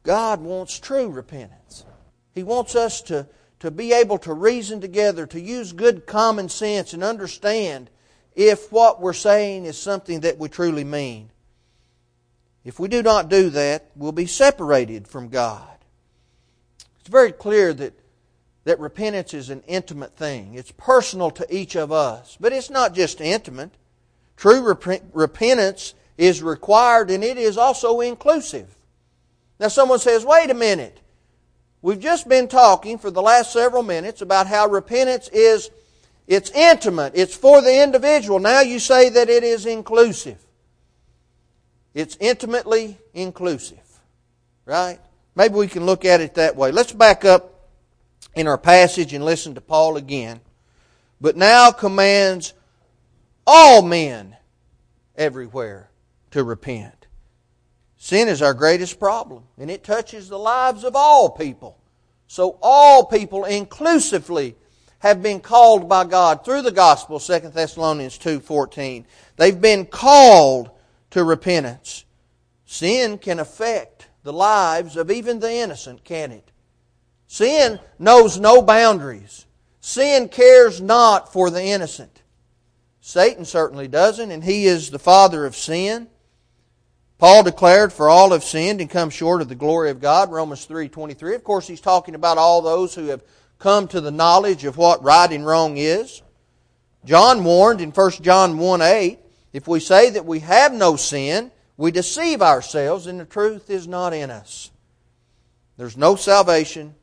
God 0.02 0.40
wants 0.40 0.78
true 0.78 1.08
repentance. 1.08 1.86
He 2.32 2.42
wants 2.42 2.74
us 2.74 3.00
to, 3.02 3.28
to 3.60 3.70
be 3.70 3.92
able 3.92 4.18
to 4.18 4.34
reason 4.34 4.80
together, 4.80 5.26
to 5.28 5.40
use 5.40 5.72
good 5.72 6.06
common 6.06 6.48
sense 6.48 6.92
and 6.92 7.04
understand 7.04 7.88
if 8.34 8.72
what 8.72 9.00
we're 9.00 9.12
saying 9.12 9.64
is 9.64 9.78
something 9.78 10.20
that 10.20 10.38
we 10.38 10.48
truly 10.48 10.84
mean. 10.84 11.30
If 12.64 12.80
we 12.80 12.88
do 12.88 13.02
not 13.02 13.28
do 13.28 13.50
that, 13.50 13.90
we'll 13.94 14.12
be 14.12 14.26
separated 14.26 15.06
from 15.06 15.28
God. 15.28 15.68
It's 16.98 17.08
very 17.08 17.32
clear 17.32 17.72
that, 17.74 17.92
that 18.64 18.80
repentance 18.80 19.34
is 19.34 19.50
an 19.50 19.62
intimate 19.66 20.16
thing. 20.16 20.54
It's 20.54 20.72
personal 20.72 21.30
to 21.32 21.54
each 21.54 21.76
of 21.76 21.92
us. 21.92 22.36
But 22.40 22.52
it's 22.52 22.70
not 22.70 22.94
just 22.94 23.20
intimate. 23.20 23.72
True 24.36 24.62
rep- 24.62 25.02
repentance 25.12 25.94
is 26.16 26.42
required 26.42 27.10
and 27.10 27.22
it 27.22 27.36
is 27.36 27.58
also 27.58 28.00
inclusive. 28.00 28.74
Now 29.60 29.68
someone 29.68 29.98
says, 29.98 30.24
wait 30.24 30.50
a 30.50 30.54
minute. 30.54 31.00
We've 31.82 32.00
just 32.00 32.28
been 32.28 32.48
talking 32.48 32.96
for 32.96 33.10
the 33.10 33.20
last 33.20 33.52
several 33.52 33.82
minutes 33.82 34.22
about 34.22 34.46
how 34.46 34.68
repentance 34.68 35.28
is 35.28 35.70
it's 36.26 36.50
intimate. 36.52 37.12
It's 37.14 37.36
for 37.36 37.60
the 37.60 37.82
individual. 37.82 38.38
Now 38.38 38.62
you 38.62 38.78
say 38.78 39.10
that 39.10 39.28
it 39.28 39.44
is 39.44 39.66
inclusive. 39.66 40.38
It's 41.92 42.16
intimately 42.18 42.98
inclusive. 43.12 43.78
Right? 44.64 44.98
Maybe 45.36 45.54
we 45.54 45.68
can 45.68 45.84
look 45.84 46.06
at 46.06 46.22
it 46.22 46.34
that 46.36 46.56
way. 46.56 46.72
Let's 46.72 46.92
back 46.92 47.26
up 47.26 47.53
in 48.34 48.46
our 48.46 48.58
passage 48.58 49.12
and 49.12 49.24
listen 49.24 49.54
to 49.54 49.60
Paul 49.60 49.96
again. 49.96 50.40
But 51.20 51.36
now 51.36 51.70
commands 51.70 52.54
all 53.46 53.82
men 53.82 54.36
everywhere 55.16 55.90
to 56.32 56.42
repent. 56.42 57.06
Sin 57.96 58.28
is 58.28 58.42
our 58.42 58.54
greatest 58.54 58.98
problem, 58.98 59.44
and 59.58 59.70
it 59.70 59.84
touches 59.84 60.28
the 60.28 60.38
lives 60.38 60.84
of 60.84 60.94
all 60.94 61.30
people. 61.30 61.78
So 62.26 62.58
all 62.60 63.06
people 63.06 63.44
inclusively 63.44 64.56
have 64.98 65.22
been 65.22 65.40
called 65.40 65.88
by 65.88 66.04
God 66.04 66.44
through 66.44 66.62
the 66.62 66.72
gospel, 66.72 67.20
2 67.20 67.52
Thessalonians 67.52 68.18
2:14. 68.18 69.06
They've 69.36 69.60
been 69.60 69.86
called 69.86 70.70
to 71.10 71.24
repentance. 71.24 72.04
Sin 72.66 73.18
can 73.18 73.38
affect 73.38 74.08
the 74.22 74.32
lives 74.32 74.96
of 74.96 75.10
even 75.10 75.40
the 75.40 75.52
innocent, 75.52 76.04
can 76.04 76.32
it? 76.32 76.50
Sin 77.34 77.80
knows 77.98 78.38
no 78.38 78.62
boundaries. 78.62 79.44
Sin 79.80 80.28
cares 80.28 80.80
not 80.80 81.32
for 81.32 81.50
the 81.50 81.64
innocent. 81.64 82.22
Satan 83.00 83.44
certainly 83.44 83.88
doesn't, 83.88 84.30
and 84.30 84.44
he 84.44 84.66
is 84.66 84.88
the 84.88 85.00
father 85.00 85.44
of 85.44 85.56
sin. 85.56 86.06
Paul 87.18 87.42
declared, 87.42 87.92
For 87.92 88.08
all 88.08 88.30
have 88.30 88.44
sinned 88.44 88.80
and 88.80 88.88
come 88.88 89.10
short 89.10 89.42
of 89.42 89.48
the 89.48 89.56
glory 89.56 89.90
of 89.90 90.00
God, 90.00 90.30
Romans 90.30 90.64
3.23. 90.68 91.34
Of 91.34 91.42
course, 91.42 91.66
he's 91.66 91.80
talking 91.80 92.14
about 92.14 92.38
all 92.38 92.62
those 92.62 92.94
who 92.94 93.06
have 93.06 93.24
come 93.58 93.88
to 93.88 94.00
the 94.00 94.12
knowledge 94.12 94.64
of 94.64 94.76
what 94.76 95.02
right 95.02 95.32
and 95.32 95.44
wrong 95.44 95.76
is. 95.76 96.22
John 97.04 97.42
warned 97.42 97.80
in 97.80 97.90
1 97.90 98.10
John 98.22 98.58
1 98.58 98.80
8, 98.80 99.18
if 99.52 99.66
we 99.66 99.80
say 99.80 100.10
that 100.10 100.24
we 100.24 100.38
have 100.38 100.72
no 100.72 100.94
sin, 100.94 101.50
we 101.76 101.90
deceive 101.90 102.42
ourselves 102.42 103.08
and 103.08 103.18
the 103.18 103.24
truth 103.24 103.70
is 103.70 103.88
not 103.88 104.12
in 104.12 104.30
us. 104.30 104.70
There's 105.76 105.96
no 105.96 106.14
salvation 106.14 106.94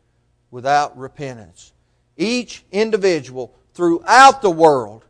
without 0.52 0.98
repentance. 0.98 1.74
Each 2.18 2.64
individual 2.72 3.56
throughout 3.74 4.42
the 4.42 4.52
world, 4.52 5.06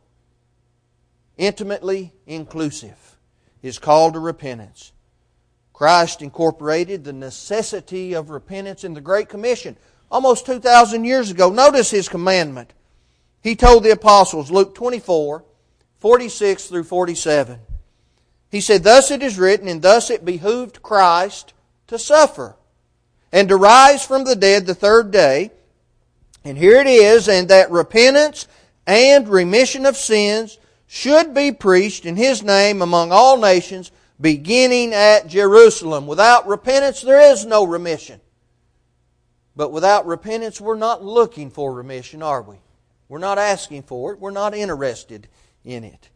intimately 1.37 2.13
inclusive, 2.25 3.17
is 3.61 3.79
called 3.79 4.13
to 4.13 4.19
repentance. 4.19 4.93
Christ 5.73 6.21
incorporated 6.21 7.03
the 7.03 7.13
necessity 7.13 8.13
of 8.13 8.29
repentance 8.29 8.83
in 8.83 8.93
the 8.93 9.01
Great 9.01 9.29
Commission 9.29 9.75
almost 10.11 10.45
2,000 10.45 11.05
years 11.05 11.31
ago. 11.31 11.49
Notice 11.49 11.89
his 11.89 12.09
commandment. 12.09 12.73
He 13.41 13.55
told 13.55 13.83
the 13.83 13.91
apostles, 13.91 14.51
Luke 14.51 14.75
24, 14.75 15.43
46 15.99 16.67
through 16.67 16.83
47. 16.83 17.59
He 18.51 18.61
said, 18.61 18.83
Thus 18.83 19.09
it 19.09 19.23
is 19.23 19.39
written, 19.39 19.67
and 19.67 19.81
thus 19.81 20.09
it 20.09 20.25
behooved 20.25 20.83
Christ 20.83 21.53
to 21.87 21.97
suffer, 21.97 22.55
and 23.31 23.49
to 23.49 23.55
rise 23.55 24.05
from 24.05 24.23
the 24.23 24.35
dead 24.35 24.65
the 24.65 24.75
third 24.75 25.11
day. 25.11 25.51
And 26.43 26.57
here 26.57 26.79
it 26.79 26.87
is, 26.87 27.27
and 27.27 27.49
that 27.49 27.71
repentance 27.71 28.47
and 28.87 29.27
remission 29.27 29.85
of 29.85 29.95
sins 29.95 30.57
should 30.87 31.33
be 31.33 31.51
preached 31.51 32.05
in 32.05 32.15
His 32.15 32.43
name 32.43 32.81
among 32.81 33.11
all 33.11 33.37
nations, 33.37 33.91
beginning 34.19 34.93
at 34.93 35.27
Jerusalem. 35.27 36.07
Without 36.07 36.47
repentance, 36.47 37.01
there 37.01 37.31
is 37.31 37.45
no 37.45 37.63
remission. 37.63 38.19
But 39.55 39.71
without 39.71 40.05
repentance, 40.05 40.59
we're 40.59 40.75
not 40.75 41.03
looking 41.03 41.49
for 41.49 41.73
remission, 41.73 42.23
are 42.23 42.41
we? 42.41 42.57
We're 43.07 43.19
not 43.19 43.37
asking 43.37 43.83
for 43.83 44.13
it. 44.13 44.19
We're 44.19 44.31
not 44.31 44.53
interested 44.53 45.27
in 45.63 45.83
it. 45.83 46.09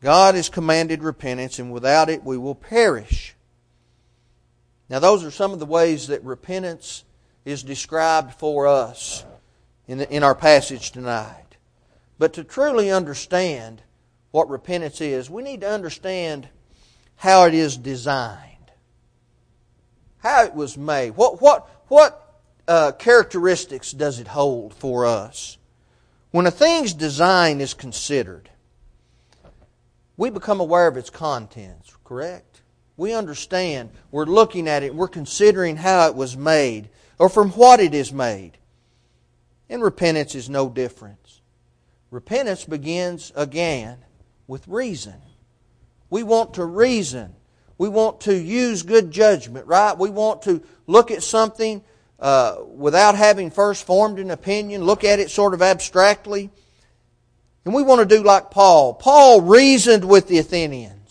God 0.00 0.34
has 0.34 0.48
commanded 0.48 1.02
repentance, 1.02 1.58
and 1.58 1.72
without 1.72 2.10
it 2.10 2.24
we 2.24 2.36
will 2.36 2.54
perish. 2.54 3.34
Now, 4.88 4.98
those 4.98 5.24
are 5.24 5.30
some 5.30 5.52
of 5.52 5.58
the 5.58 5.66
ways 5.66 6.08
that 6.08 6.22
repentance 6.24 7.04
is 7.44 7.62
described 7.62 8.34
for 8.34 8.66
us 8.66 9.24
in, 9.86 9.98
the, 9.98 10.10
in 10.10 10.22
our 10.22 10.34
passage 10.34 10.92
tonight. 10.92 11.56
But 12.18 12.34
to 12.34 12.44
truly 12.44 12.90
understand 12.90 13.82
what 14.30 14.48
repentance 14.50 15.00
is, 15.00 15.30
we 15.30 15.42
need 15.42 15.62
to 15.62 15.70
understand 15.70 16.48
how 17.16 17.44
it 17.44 17.54
is 17.54 17.76
designed, 17.76 18.72
how 20.18 20.44
it 20.44 20.54
was 20.54 20.76
made. 20.76 21.10
What, 21.10 21.40
what, 21.40 21.68
what 21.88 22.40
uh, 22.66 22.92
characteristics 22.92 23.92
does 23.92 24.20
it 24.20 24.28
hold 24.28 24.74
for 24.74 25.06
us? 25.06 25.58
When 26.30 26.46
a 26.46 26.50
thing's 26.50 26.92
design 26.92 27.60
is 27.60 27.74
considered, 27.74 28.50
we 30.16 30.30
become 30.30 30.60
aware 30.60 30.88
of 30.88 30.96
its 30.96 31.10
contents, 31.10 31.96
correct? 32.04 32.62
We 32.96 33.12
understand. 33.12 33.90
We're 34.10 34.24
looking 34.24 34.68
at 34.68 34.82
it. 34.82 34.94
We're 34.94 35.08
considering 35.08 35.76
how 35.76 36.06
it 36.06 36.14
was 36.14 36.36
made. 36.36 36.88
Or 37.18 37.28
from 37.28 37.50
what 37.50 37.80
it 37.80 37.94
is 37.94 38.12
made. 38.12 38.52
And 39.68 39.82
repentance 39.82 40.34
is 40.34 40.48
no 40.48 40.68
difference. 40.68 41.40
Repentance 42.10 42.64
begins 42.64 43.32
again 43.34 43.98
with 44.46 44.66
reason. 44.68 45.14
We 46.10 46.22
want 46.22 46.54
to 46.54 46.64
reason. 46.64 47.34
We 47.76 47.88
want 47.88 48.20
to 48.22 48.34
use 48.34 48.82
good 48.82 49.10
judgment, 49.10 49.66
right? 49.66 49.98
We 49.98 50.10
want 50.10 50.42
to 50.42 50.62
look 50.86 51.10
at 51.10 51.22
something 51.22 51.82
uh, 52.20 52.58
without 52.74 53.16
having 53.16 53.50
first 53.50 53.84
formed 53.84 54.18
an 54.18 54.30
opinion, 54.30 54.84
look 54.84 55.04
at 55.04 55.18
it 55.18 55.30
sort 55.30 55.54
of 55.54 55.62
abstractly. 55.62 56.50
And 57.64 57.74
we 57.74 57.82
want 57.82 58.08
to 58.08 58.16
do 58.16 58.22
like 58.22 58.50
Paul. 58.50 58.94
Paul 58.94 59.40
reasoned 59.40 60.04
with 60.04 60.28
the 60.28 60.38
Athenians. 60.38 61.03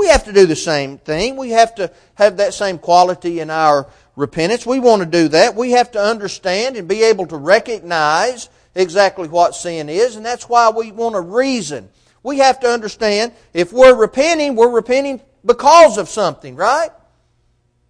We 0.00 0.08
have 0.08 0.24
to 0.24 0.32
do 0.32 0.46
the 0.46 0.56
same 0.56 0.96
thing. 0.96 1.36
We 1.36 1.50
have 1.50 1.74
to 1.74 1.92
have 2.14 2.38
that 2.38 2.54
same 2.54 2.78
quality 2.78 3.40
in 3.40 3.50
our 3.50 3.86
repentance. 4.16 4.64
We 4.64 4.80
want 4.80 5.02
to 5.02 5.06
do 5.06 5.28
that. 5.28 5.54
We 5.54 5.72
have 5.72 5.90
to 5.90 6.00
understand 6.00 6.76
and 6.76 6.88
be 6.88 7.02
able 7.02 7.26
to 7.26 7.36
recognize 7.36 8.48
exactly 8.74 9.28
what 9.28 9.54
sin 9.54 9.90
is, 9.90 10.16
and 10.16 10.24
that's 10.24 10.48
why 10.48 10.70
we 10.70 10.90
want 10.90 11.16
to 11.16 11.20
reason. 11.20 11.90
We 12.22 12.38
have 12.38 12.60
to 12.60 12.68
understand 12.72 13.32
if 13.52 13.74
we're 13.74 13.94
repenting, 13.94 14.56
we're 14.56 14.70
repenting 14.70 15.20
because 15.44 15.98
of 15.98 16.08
something, 16.08 16.56
right? 16.56 16.92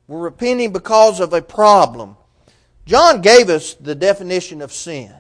We're 0.09 0.19
repenting 0.19 0.73
because 0.73 1.21
of 1.21 1.33
a 1.33 1.41
problem. 1.41 2.17
John 2.87 3.21
gave 3.21 3.49
us 3.49 3.75
the 3.75 3.95
definition 3.95 4.63
of 4.63 4.73
sin. 4.73 5.15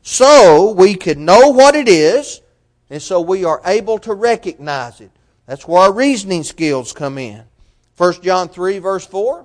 So 0.00 0.72
we 0.72 0.94
can 0.94 1.26
know 1.26 1.50
what 1.50 1.76
it 1.76 1.86
is, 1.86 2.40
and 2.88 3.02
so 3.02 3.20
we 3.20 3.44
are 3.44 3.60
able 3.66 3.98
to 3.98 4.14
recognize 4.14 5.02
it. 5.02 5.10
That's 5.50 5.66
where 5.66 5.82
our 5.82 5.92
reasoning 5.92 6.44
skills 6.44 6.92
come 6.92 7.18
in. 7.18 7.42
1 7.96 8.22
John 8.22 8.48
3, 8.50 8.78
verse 8.78 9.04
4. 9.04 9.44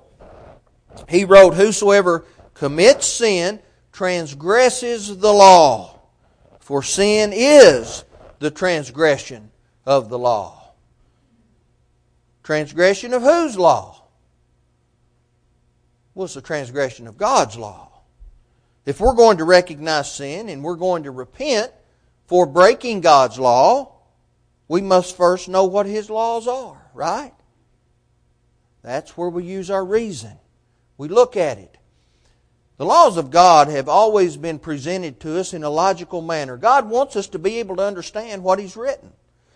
He 1.08 1.24
wrote, 1.24 1.54
Whosoever 1.54 2.24
commits 2.54 3.08
sin 3.08 3.58
transgresses 3.90 5.18
the 5.18 5.32
law, 5.32 5.98
for 6.60 6.84
sin 6.84 7.32
is 7.34 8.04
the 8.38 8.52
transgression 8.52 9.50
of 9.84 10.08
the 10.08 10.16
law. 10.16 10.70
Transgression 12.44 13.12
of 13.12 13.22
whose 13.22 13.58
law? 13.58 14.04
Well, 16.14 16.26
it's 16.26 16.34
the 16.34 16.40
transgression 16.40 17.08
of 17.08 17.18
God's 17.18 17.56
law. 17.56 17.90
If 18.84 19.00
we're 19.00 19.14
going 19.14 19.38
to 19.38 19.44
recognize 19.44 20.14
sin 20.14 20.50
and 20.50 20.62
we're 20.62 20.76
going 20.76 21.02
to 21.02 21.10
repent 21.10 21.72
for 22.28 22.46
breaking 22.46 23.00
God's 23.00 23.40
law, 23.40 23.95
we 24.68 24.80
must 24.80 25.16
first 25.16 25.48
know 25.48 25.64
what 25.64 25.86
His 25.86 26.10
laws 26.10 26.48
are, 26.48 26.90
right? 26.94 27.34
That's 28.82 29.16
where 29.16 29.28
we 29.28 29.44
use 29.44 29.70
our 29.70 29.84
reason. 29.84 30.38
We 30.96 31.08
look 31.08 31.36
at 31.36 31.58
it. 31.58 31.76
The 32.78 32.84
laws 32.84 33.16
of 33.16 33.30
God 33.30 33.68
have 33.68 33.88
always 33.88 34.36
been 34.36 34.58
presented 34.58 35.18
to 35.20 35.38
us 35.38 35.54
in 35.54 35.64
a 35.64 35.70
logical 35.70 36.20
manner. 36.20 36.56
God 36.56 36.90
wants 36.90 37.16
us 37.16 37.26
to 37.28 37.38
be 37.38 37.58
able 37.58 37.76
to 37.76 37.82
understand 37.82 38.42
what 38.42 38.58
He's 38.58 38.76
written. 38.76 39.12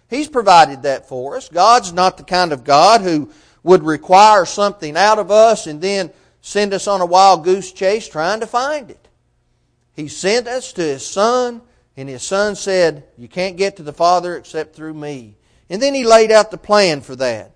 He's 0.08 0.28
provided 0.28 0.82
that 0.82 1.08
for 1.08 1.36
us. 1.36 1.48
God's 1.48 1.92
not 1.92 2.16
the 2.16 2.24
kind 2.24 2.52
of 2.52 2.64
God 2.64 3.02
who 3.02 3.30
would 3.62 3.84
require 3.84 4.44
something 4.44 4.96
out 4.96 5.18
of 5.18 5.30
us 5.30 5.66
and 5.66 5.80
then 5.80 6.10
send 6.40 6.72
us 6.72 6.88
on 6.88 7.00
a 7.00 7.06
wild 7.06 7.44
goose 7.44 7.72
chase 7.72 8.08
trying 8.08 8.40
to 8.40 8.46
find 8.46 8.90
it. 8.90 9.08
He 9.94 10.08
sent 10.08 10.48
us 10.48 10.72
to 10.72 10.82
His 10.82 11.06
Son, 11.06 11.60
and 11.96 12.08
His 12.08 12.22
Son 12.22 12.54
said, 12.54 13.04
You 13.16 13.28
can't 13.28 13.56
get 13.56 13.76
to 13.76 13.82
the 13.82 13.92
Father 13.92 14.36
except 14.36 14.74
through 14.74 14.94
me. 14.94 15.36
And 15.68 15.80
then 15.80 15.94
He 15.94 16.04
laid 16.04 16.30
out 16.30 16.50
the 16.50 16.58
plan 16.58 17.00
for 17.00 17.16
that. 17.16 17.52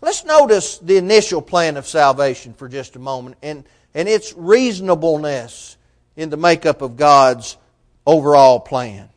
Let's 0.00 0.24
notice 0.24 0.78
the 0.78 0.96
initial 0.96 1.40
plan 1.40 1.76
of 1.76 1.86
salvation 1.86 2.54
for 2.54 2.68
just 2.68 2.96
a 2.96 2.98
moment 2.98 3.36
and, 3.42 3.64
and 3.94 4.08
its 4.08 4.34
reasonableness 4.36 5.76
in 6.16 6.28
the 6.28 6.36
makeup 6.36 6.82
of 6.82 6.96
God's 6.96 7.56
overall 8.06 8.58
plan. 8.58 9.08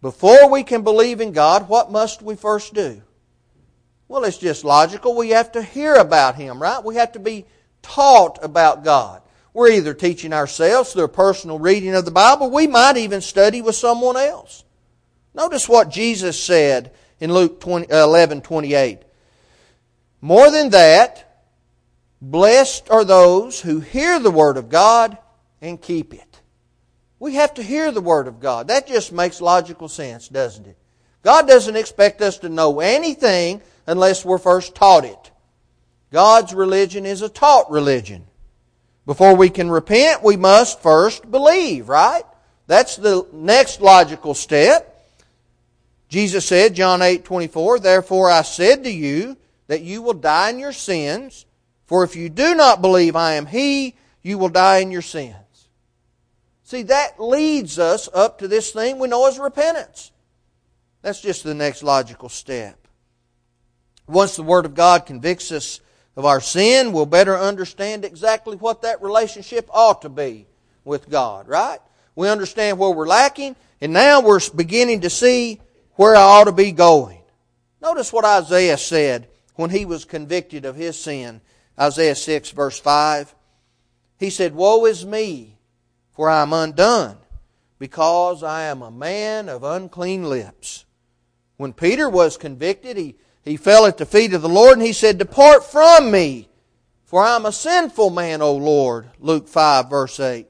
Before 0.00 0.50
we 0.50 0.64
can 0.64 0.82
believe 0.82 1.20
in 1.20 1.32
God, 1.32 1.68
what 1.68 1.92
must 1.92 2.20
we 2.20 2.34
first 2.34 2.74
do? 2.74 3.00
Well, 4.08 4.24
it's 4.24 4.38
just 4.38 4.64
logical. 4.64 5.16
We 5.16 5.30
have 5.30 5.52
to 5.52 5.62
hear 5.62 5.94
about 5.94 6.34
Him, 6.34 6.60
right? 6.60 6.84
We 6.84 6.96
have 6.96 7.12
to 7.12 7.20
be 7.20 7.46
taught 7.80 8.38
about 8.42 8.84
God. 8.84 9.22
We're 9.54 9.72
either 9.72 9.94
teaching 9.94 10.32
ourselves 10.32 10.92
through 10.92 11.04
a 11.04 11.08
personal 11.08 11.58
reading 11.58 11.94
of 11.94 12.04
the 12.04 12.10
Bible, 12.10 12.50
we 12.50 12.66
might 12.66 12.96
even 12.96 13.20
study 13.20 13.60
with 13.60 13.74
someone 13.74 14.16
else. 14.16 14.64
Notice 15.34 15.68
what 15.68 15.90
Jesus 15.90 16.42
said 16.42 16.92
in 17.20 17.32
Luke 17.32 17.60
20, 17.60 17.90
uh, 17.90 18.04
11 18.04 18.40
28. 18.42 19.00
More 20.20 20.50
than 20.50 20.70
that, 20.70 21.44
blessed 22.20 22.90
are 22.90 23.04
those 23.04 23.60
who 23.60 23.80
hear 23.80 24.18
the 24.18 24.30
Word 24.30 24.56
of 24.56 24.68
God 24.68 25.18
and 25.60 25.80
keep 25.80 26.14
it. 26.14 26.40
We 27.18 27.34
have 27.34 27.54
to 27.54 27.62
hear 27.62 27.92
the 27.92 28.00
Word 28.00 28.28
of 28.28 28.40
God. 28.40 28.68
That 28.68 28.86
just 28.86 29.12
makes 29.12 29.40
logical 29.40 29.88
sense, 29.88 30.28
doesn't 30.28 30.66
it? 30.66 30.76
God 31.22 31.46
doesn't 31.46 31.76
expect 31.76 32.20
us 32.20 32.38
to 32.38 32.48
know 32.48 32.80
anything 32.80 33.62
unless 33.86 34.24
we're 34.24 34.38
first 34.38 34.74
taught 34.74 35.04
it. 35.04 35.30
God's 36.10 36.52
religion 36.52 37.06
is 37.06 37.22
a 37.22 37.28
taught 37.28 37.70
religion. 37.70 38.24
Before 39.04 39.34
we 39.34 39.50
can 39.50 39.70
repent, 39.70 40.22
we 40.22 40.36
must 40.36 40.80
first 40.80 41.30
believe, 41.30 41.88
right? 41.88 42.22
That's 42.66 42.96
the 42.96 43.26
next 43.32 43.80
logical 43.80 44.34
step. 44.34 44.88
Jesus 46.08 46.46
said, 46.46 46.74
John 46.74 47.02
8, 47.02 47.24
24, 47.24 47.80
Therefore 47.80 48.30
I 48.30 48.42
said 48.42 48.84
to 48.84 48.90
you 48.90 49.36
that 49.66 49.80
you 49.80 50.02
will 50.02 50.14
die 50.14 50.50
in 50.50 50.58
your 50.58 50.72
sins, 50.72 51.46
for 51.86 52.04
if 52.04 52.14
you 52.14 52.28
do 52.28 52.54
not 52.54 52.82
believe 52.82 53.16
I 53.16 53.34
am 53.34 53.46
He, 53.46 53.96
you 54.22 54.38
will 54.38 54.48
die 54.48 54.78
in 54.78 54.90
your 54.90 55.02
sins. 55.02 55.36
See, 56.62 56.82
that 56.84 57.20
leads 57.20 57.78
us 57.78 58.08
up 58.14 58.38
to 58.38 58.48
this 58.48 58.70
thing 58.70 58.98
we 58.98 59.08
know 59.08 59.26
as 59.26 59.38
repentance. 59.38 60.12
That's 61.02 61.20
just 61.20 61.44
the 61.44 61.54
next 61.54 61.82
logical 61.82 62.28
step. 62.28 62.86
Once 64.06 64.36
the 64.36 64.42
Word 64.42 64.64
of 64.64 64.74
God 64.74 65.06
convicts 65.06 65.50
us 65.50 65.80
of 66.16 66.24
our 66.24 66.40
sin, 66.40 66.92
we'll 66.92 67.06
better 67.06 67.36
understand 67.36 68.04
exactly 68.04 68.56
what 68.56 68.82
that 68.82 69.02
relationship 69.02 69.68
ought 69.72 70.02
to 70.02 70.08
be 70.08 70.46
with 70.84 71.08
God, 71.08 71.48
right? 71.48 71.78
We 72.14 72.28
understand 72.28 72.78
where 72.78 72.90
we're 72.90 73.06
lacking, 73.06 73.56
and 73.80 73.92
now 73.92 74.20
we're 74.20 74.40
beginning 74.54 75.00
to 75.02 75.10
see 75.10 75.60
where 75.94 76.14
I 76.14 76.20
ought 76.20 76.44
to 76.44 76.52
be 76.52 76.72
going. 76.72 77.22
Notice 77.80 78.12
what 78.12 78.24
Isaiah 78.24 78.78
said 78.78 79.28
when 79.54 79.70
he 79.70 79.84
was 79.84 80.04
convicted 80.04 80.64
of 80.64 80.76
his 80.76 80.98
sin. 80.98 81.40
Isaiah 81.78 82.14
6, 82.14 82.50
verse 82.50 82.78
5. 82.78 83.34
He 84.18 84.30
said, 84.30 84.54
Woe 84.54 84.84
is 84.86 85.04
me! 85.04 85.52
for 86.12 86.28
I 86.28 86.42
am 86.42 86.52
undone, 86.52 87.16
because 87.78 88.42
I 88.42 88.64
am 88.64 88.82
a 88.82 88.90
man 88.90 89.48
of 89.48 89.64
unclean 89.64 90.24
lips. 90.24 90.84
When 91.56 91.72
Peter 91.72 92.08
was 92.08 92.36
convicted, 92.36 92.96
he, 92.96 93.16
he 93.44 93.56
fell 93.56 93.86
at 93.86 93.98
the 93.98 94.06
feet 94.06 94.34
of 94.34 94.42
the 94.42 94.48
Lord 94.48 94.78
and 94.78 94.86
he 94.86 94.92
said, 94.92 95.18
Depart 95.18 95.64
from 95.64 96.10
me, 96.10 96.48
for 97.04 97.22
I 97.22 97.36
am 97.36 97.44
a 97.44 97.52
sinful 97.52 98.10
man, 98.10 98.40
O 98.40 98.54
Lord. 98.54 99.10
Luke 99.18 99.48
5, 99.48 99.90
verse 99.90 100.20
8. 100.20 100.46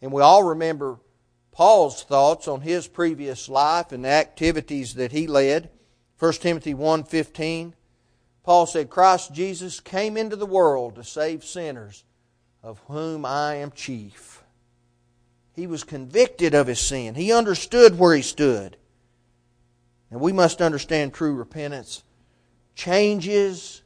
And 0.00 0.12
we 0.12 0.22
all 0.22 0.42
remember 0.42 0.98
Paul's 1.52 2.02
thoughts 2.02 2.48
on 2.48 2.62
his 2.62 2.88
previous 2.88 3.48
life 3.48 3.92
and 3.92 4.04
the 4.04 4.08
activities 4.08 4.94
that 4.94 5.12
he 5.12 5.26
led. 5.26 5.70
1 6.18 6.32
Timothy 6.34 6.74
1.15, 6.74 7.74
Paul 8.42 8.66
said, 8.66 8.90
Christ 8.90 9.32
Jesus 9.32 9.78
came 9.78 10.16
into 10.16 10.36
the 10.36 10.46
world 10.46 10.96
to 10.96 11.04
save 11.04 11.44
sinners, 11.44 12.04
of 12.62 12.80
whom 12.88 13.24
I 13.24 13.56
am 13.56 13.70
chief. 13.72 14.42
He 15.54 15.66
was 15.66 15.84
convicted 15.84 16.54
of 16.54 16.66
his 16.66 16.80
sin. 16.80 17.14
He 17.14 17.32
understood 17.32 17.98
where 17.98 18.14
he 18.14 18.22
stood. 18.22 18.78
And 20.12 20.20
we 20.20 20.32
must 20.32 20.60
understand 20.60 21.14
true 21.14 21.32
repentance 21.32 22.04
changes 22.74 23.80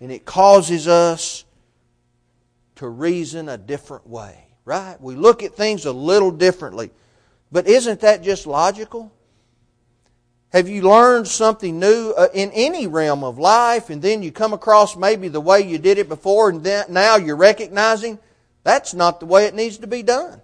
and 0.00 0.12
it 0.12 0.24
causes 0.24 0.86
us 0.86 1.44
to 2.76 2.88
reason 2.88 3.48
a 3.48 3.58
different 3.58 4.06
way, 4.06 4.46
right? 4.64 4.96
We 5.00 5.16
look 5.16 5.42
at 5.42 5.56
things 5.56 5.86
a 5.86 5.92
little 5.92 6.30
differently. 6.30 6.92
But 7.50 7.66
isn't 7.66 8.00
that 8.00 8.22
just 8.22 8.46
logical? 8.46 9.12
Have 10.52 10.68
you 10.68 10.82
learned 10.82 11.26
something 11.26 11.80
new 11.80 12.14
uh, 12.16 12.28
in 12.32 12.52
any 12.52 12.86
realm 12.86 13.24
of 13.24 13.38
life 13.38 13.90
and 13.90 14.00
then 14.00 14.22
you 14.22 14.30
come 14.30 14.52
across 14.52 14.96
maybe 14.96 15.26
the 15.26 15.40
way 15.40 15.62
you 15.62 15.78
did 15.78 15.98
it 15.98 16.08
before 16.08 16.50
and 16.50 16.62
then, 16.62 16.86
now 16.90 17.16
you're 17.16 17.34
recognizing 17.34 18.20
that's 18.62 18.94
not 18.94 19.18
the 19.18 19.26
way 19.26 19.46
it 19.46 19.54
needs 19.56 19.78
to 19.78 19.88
be 19.88 20.04
done? 20.04 20.40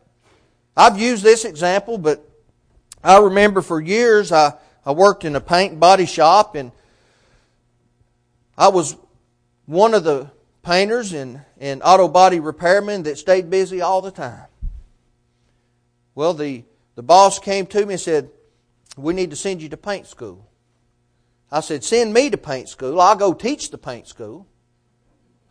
I've 0.77 0.99
used 0.99 1.23
this 1.23 1.45
example, 1.45 1.97
but 1.97 2.29
I 3.05 3.19
remember 3.19 3.63
for 3.63 3.81
years 3.81 4.33
I, 4.33 4.55
I 4.87 4.93
worked 4.93 5.25
in 5.25 5.35
a 5.35 5.41
paint 5.41 5.79
body 5.81 6.07
shop 6.07 6.55
and 6.55 6.71
I 8.57 8.69
was 8.69 8.97
one 9.67 9.93
of 9.93 10.05
the 10.05 10.31
painters 10.63 11.13
and, 11.13 11.43
and 11.59 11.83
auto 11.85 12.09
body 12.09 12.39
repairmen 12.39 13.05
that 13.05 13.19
stayed 13.19 13.51
busy 13.51 13.83
all 13.83 14.01
the 14.01 14.13
time. 14.13 14.47
Well, 16.15 16.33
the, 16.33 16.63
the 16.95 17.03
boss 17.03 17.39
came 17.39 17.67
to 17.67 17.85
me 17.85 17.95
and 17.95 18.01
said, 18.01 18.31
we 18.97 19.13
need 19.13 19.31
to 19.31 19.37
send 19.37 19.61
you 19.61 19.69
to 19.69 19.77
paint 19.77 20.07
school. 20.07 20.47
I 21.51 21.61
said, 21.61 21.85
Send 21.85 22.13
me 22.13 22.31
to 22.31 22.39
paint 22.39 22.69
school. 22.69 23.01
I'll 23.01 23.17
go 23.17 23.33
teach 23.35 23.71
the 23.71 23.79
paint 23.79 24.09
school. 24.09 24.47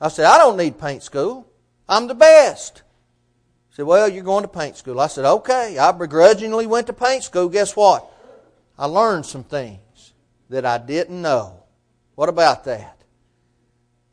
I 0.02 0.10
said, 0.10 0.26
I 0.26 0.38
don't 0.38 0.58
need 0.58 0.80
paint 0.80 1.04
school. 1.04 1.48
I'm 1.88 2.08
the 2.08 2.15
best. 2.15 2.82
He 3.69 3.76
said, 3.76 3.86
Well, 3.86 4.10
you're 4.10 4.24
going 4.24 4.43
to 4.43 4.50
paint 4.50 4.78
school. 4.78 5.00
I 5.00 5.08
said, 5.08 5.26
Okay. 5.26 5.78
I 5.78 5.91
begrudgingly 5.91 6.67
went 6.67 6.88
to 6.88 6.93
paint 6.93 7.24
school. 7.24 7.48
Guess 7.48 7.76
what? 7.76 8.12
I 8.77 8.85
learned 8.85 9.25
some 9.25 9.43
things 9.43 10.13
that 10.49 10.65
I 10.65 10.77
didn't 10.77 11.21
know. 11.21 11.63
What 12.15 12.29
about 12.29 12.65
that? 12.65 12.97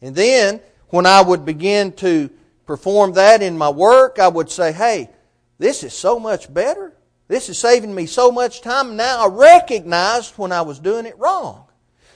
And 0.01 0.15
then, 0.15 0.61
when 0.89 1.07
I 1.07 1.23
would 1.23 1.45
begin 1.45 1.93
to 1.95 2.31
perform 2.67 3.13
that 3.15 3.43
in 3.43 3.57
my 3.57 3.71
work, 3.71 4.19
I 4.19 4.29
would 4.29 4.51
say, 4.51 4.73
Hey, 4.73 5.11
this 5.59 5.83
is 5.85 5.93
so 5.95 6.19
much 6.19 6.53
better. 6.53 6.93
This 7.29 7.49
is 7.49 7.59
saving 7.59 7.95
me 7.95 8.07
so 8.07 8.31
much 8.31 8.61
time. 8.61 8.97
Now 8.97 9.25
I 9.25 9.29
recognized 9.29 10.35
when 10.37 10.53
I 10.53 10.63
was 10.63 10.79
doing 10.79 11.07
it 11.07 11.19
wrong. 11.19 11.65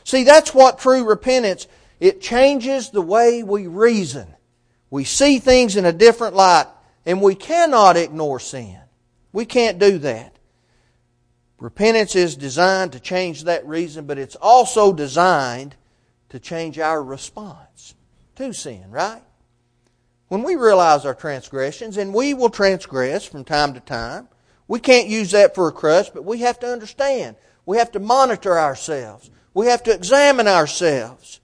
See, 0.05 0.25
that's 0.25 0.55
what 0.55 0.79
true 0.79 1.05
repentance, 1.05 1.67
it 1.99 2.21
changes 2.21 2.91
the 2.91 3.03
way 3.03 3.43
we 3.43 3.67
reason. 3.67 4.27
We 4.91 5.05
see 5.05 5.39
things 5.39 5.77
in 5.77 5.85
a 5.85 5.93
different 5.93 6.37
light, 6.37 6.67
and 7.05 7.21
we 7.21 7.35
cannot 7.35 7.97
ignore 7.97 8.39
sin. 8.39 8.79
We 9.33 9.47
can't 9.47 9.79
do 9.79 9.99
that. 9.99 10.36
Repentance 11.59 12.15
is 12.15 12.37
designed 12.37 12.93
to 12.93 13.01
change 13.01 13.45
that 13.45 13.67
reason, 13.67 14.07
but 14.07 14.19
it's 14.19 14.37
also 14.37 14.93
designed 14.93 15.75
to 16.29 16.39
change 16.39 16.79
our 16.79 17.03
response 17.03 17.95
to 18.35 18.53
sin, 18.53 18.91
right? 18.91 19.23
When 20.29 20.43
we 20.43 20.57
realize 20.57 21.07
our 21.07 21.15
transgressions, 21.15 21.97
and 21.97 22.13
we 22.13 22.35
will 22.35 22.51
transgress 22.51 23.25
from 23.25 23.45
time 23.45 23.75
to 23.75 23.81
time, 23.81 24.29
we 24.69 24.81
can't 24.81 25.09
use 25.09 25.31
that 25.31 25.55
for 25.55 25.69
a 25.69 25.73
crutch, 25.73 26.13
but 26.13 26.25
we 26.25 26.39
have 26.39 26.59
to 26.61 26.67
understand. 26.67 27.37
We 27.65 27.79
have 27.79 27.93
to 27.93 28.01
monitor 28.01 28.59
ourselves. 28.59 29.31
We 29.55 29.67
have 29.67 29.83
to 29.85 29.95
examine 29.95 30.49
ourselves. 30.49 31.41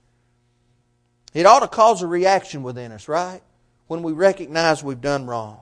It 1.32 1.46
ought 1.46 1.60
to 1.60 1.68
cause 1.68 2.02
a 2.02 2.06
reaction 2.06 2.62
within 2.62 2.92
us, 2.92 3.08
right? 3.08 3.40
When 3.86 4.02
we 4.02 4.12
recognize 4.12 4.82
we've 4.82 5.00
done 5.00 5.26
wrong. 5.26 5.60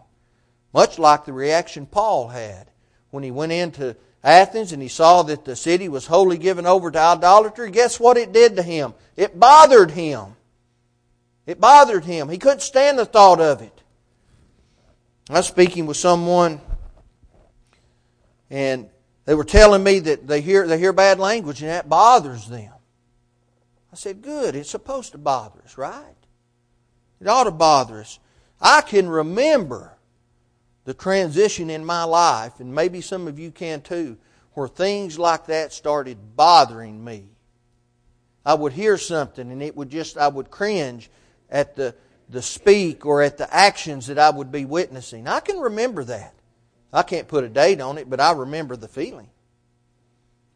Much 0.73 0.99
like 0.99 1.25
the 1.25 1.33
reaction 1.33 1.87
Paul 1.87 2.29
had 2.29 2.71
when 3.11 3.23
he 3.23 3.31
went 3.31 3.53
into 3.53 3.97
Athens 4.23 4.73
and 4.73 4.83
he 4.83 4.89
saw 4.89 5.23
that 5.23 5.45
the 5.45 5.57
city 5.57 5.89
was 5.89 6.07
wholly 6.07 6.37
given 6.37 6.67
over 6.67 6.91
to 6.91 6.99
idolatry. 6.99 7.71
Guess 7.71 7.99
what 7.99 8.17
it 8.17 8.33
did 8.33 8.57
to 8.57 8.63
him? 8.63 8.95
It 9.17 9.39
bothered 9.39 9.91
him. 9.91 10.37
It 11.47 11.61
bothered 11.61 12.05
him. 12.05 12.29
He 12.29 12.39
couldn't 12.39 12.61
stand 12.61 12.99
the 12.99 13.07
thought 13.07 13.41
of 13.41 13.63
it. 13.63 13.83
I 15.31 15.35
was 15.35 15.47
speaking 15.47 15.87
with 15.87 15.97
someone 15.97 16.61
and 18.51 18.89
they 19.25 19.35
were 19.35 19.45
telling 19.45 19.83
me 19.83 20.01
that 20.01 20.27
they 20.27 20.41
hear, 20.41 20.67
they 20.67 20.79
hear 20.79 20.93
bad 20.93 21.19
language 21.19 21.63
and 21.63 21.71
that 21.71 21.89
bothers 21.89 22.49
them. 22.49 22.73
I 23.93 23.97
said, 23.97 24.23
Good, 24.23 24.55
it's 24.55 24.71
supposed 24.71 25.13
to 25.13 25.19
bother 25.19 25.61
us, 25.65 25.79
right? 25.79 26.17
It 27.21 27.27
ought 27.27 27.45
to 27.45 27.51
bother 27.51 28.01
us. 28.01 28.19
I 28.61 28.83
can 28.83 29.09
remember 29.09 29.97
the 30.85 30.95
transition 30.95 31.71
in 31.71 31.85
my 31.85 32.05
life, 32.05 32.61
and 32.61 32.75
maybe 32.75 33.01
some 33.01 33.29
of 33.29 33.39
you 33.39 33.51
can 33.51 33.81
too, 33.81 34.17
where 34.55 34.69
things 34.69 35.19
like 35.19 35.47
that 35.47 35.73
started 35.73 36.37
bothering 36.37 37.03
me. 37.05 37.25
I 38.45 38.55
would 38.55 38.73
hear 38.73 38.97
something 38.97 39.51
and 39.51 39.63
it 39.63 39.77
would 39.77 39.91
just, 39.91 40.17
I 40.17 40.29
would 40.29 40.51
cringe 40.51 41.11
at 41.51 41.77
the, 41.77 41.95
the 42.29 42.43
speak 42.43 43.05
or 43.05 43.23
at 43.23 43.39
the 43.39 43.55
actions 43.55 44.07
that 44.07 44.19
I 44.19 44.31
would 44.31 44.51
be 44.51 44.65
witnessing. 44.65 45.29
I 45.29 45.41
can 45.41 45.59
remember 45.59 46.05
that. 46.05 46.35
I 46.93 47.03
can't 47.03 47.29
put 47.29 47.45
a 47.45 47.49
date 47.49 47.81
on 47.81 47.99
it, 47.99 48.09
but 48.09 48.21
I 48.21 48.33
remember 48.33 48.77
the 48.77 48.89
feeling. 48.89 49.29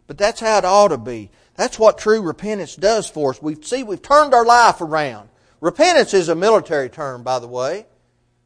But 0.06 0.18
that's 0.18 0.40
how 0.40 0.58
it 0.58 0.64
ought 0.64 0.88
to 0.88 0.98
be. 0.98 1.30
That's 1.54 1.78
what 1.78 1.98
true 1.98 2.20
repentance 2.20 2.76
does 2.76 3.08
for 3.08 3.30
us. 3.30 3.40
We 3.40 3.60
see 3.62 3.82
we've 3.82 4.02
turned 4.02 4.34
our 4.34 4.44
life 4.44 4.80
around. 4.80 5.28
Repentance 5.60 6.12
is 6.12 6.28
a 6.28 6.34
military 6.34 6.88
term, 6.88 7.22
by 7.22 7.38
the 7.38 7.46
way, 7.46 7.86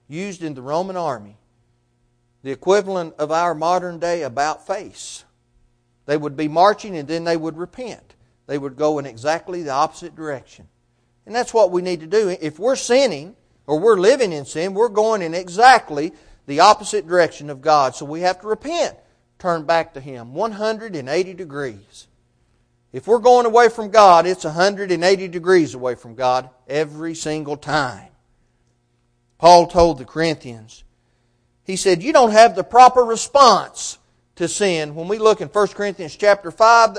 used 0.08 0.42
in 0.42 0.54
the 0.54 0.62
Roman 0.62 0.96
army. 0.96 1.36
The 2.42 2.50
equivalent 2.50 3.14
of 3.18 3.30
our 3.32 3.54
modern 3.54 3.98
day 3.98 4.22
about 4.22 4.66
face. 4.66 5.24
They 6.06 6.16
would 6.16 6.36
be 6.36 6.48
marching 6.48 6.96
and 6.96 7.08
then 7.08 7.24
they 7.24 7.36
would 7.36 7.58
repent. 7.58 8.14
They 8.46 8.58
would 8.58 8.76
go 8.76 8.98
in 8.98 9.06
exactly 9.06 9.62
the 9.62 9.72
opposite 9.72 10.16
direction. 10.16 10.68
And 11.26 11.34
that's 11.34 11.52
what 11.52 11.70
we 11.70 11.82
need 11.82 12.00
to 12.00 12.06
do. 12.06 12.34
If 12.40 12.58
we're 12.58 12.76
sinning 12.76 13.36
or 13.66 13.78
we're 13.78 13.98
living 13.98 14.32
in 14.32 14.46
sin, 14.46 14.72
we're 14.72 14.88
going 14.88 15.20
in 15.20 15.34
exactly 15.34 16.12
the 16.46 16.60
opposite 16.60 17.06
direction 17.06 17.50
of 17.50 17.60
God. 17.60 17.94
So 17.94 18.06
we 18.06 18.22
have 18.22 18.40
to 18.40 18.46
repent, 18.46 18.96
turn 19.38 19.64
back 19.64 19.92
to 19.94 20.00
Him 20.00 20.32
180 20.32 21.34
degrees. 21.34 22.06
If 22.90 23.06
we're 23.06 23.18
going 23.18 23.44
away 23.44 23.68
from 23.68 23.90
God, 23.90 24.26
it's 24.26 24.44
180 24.44 25.28
degrees 25.28 25.74
away 25.74 25.94
from 25.94 26.14
God 26.14 26.48
every 26.66 27.14
single 27.14 27.58
time. 27.58 28.08
Paul 29.36 29.66
told 29.66 29.98
the 29.98 30.06
Corinthians, 30.06 30.84
he 31.68 31.76
said, 31.76 32.02
You 32.02 32.14
don't 32.14 32.32
have 32.32 32.56
the 32.56 32.64
proper 32.64 33.04
response 33.04 33.98
to 34.36 34.48
sin. 34.48 34.94
When 34.94 35.06
we 35.06 35.18
look 35.18 35.42
in 35.42 35.48
1 35.48 35.68
Corinthians 35.68 36.16
chapter 36.16 36.50
5, 36.50 36.96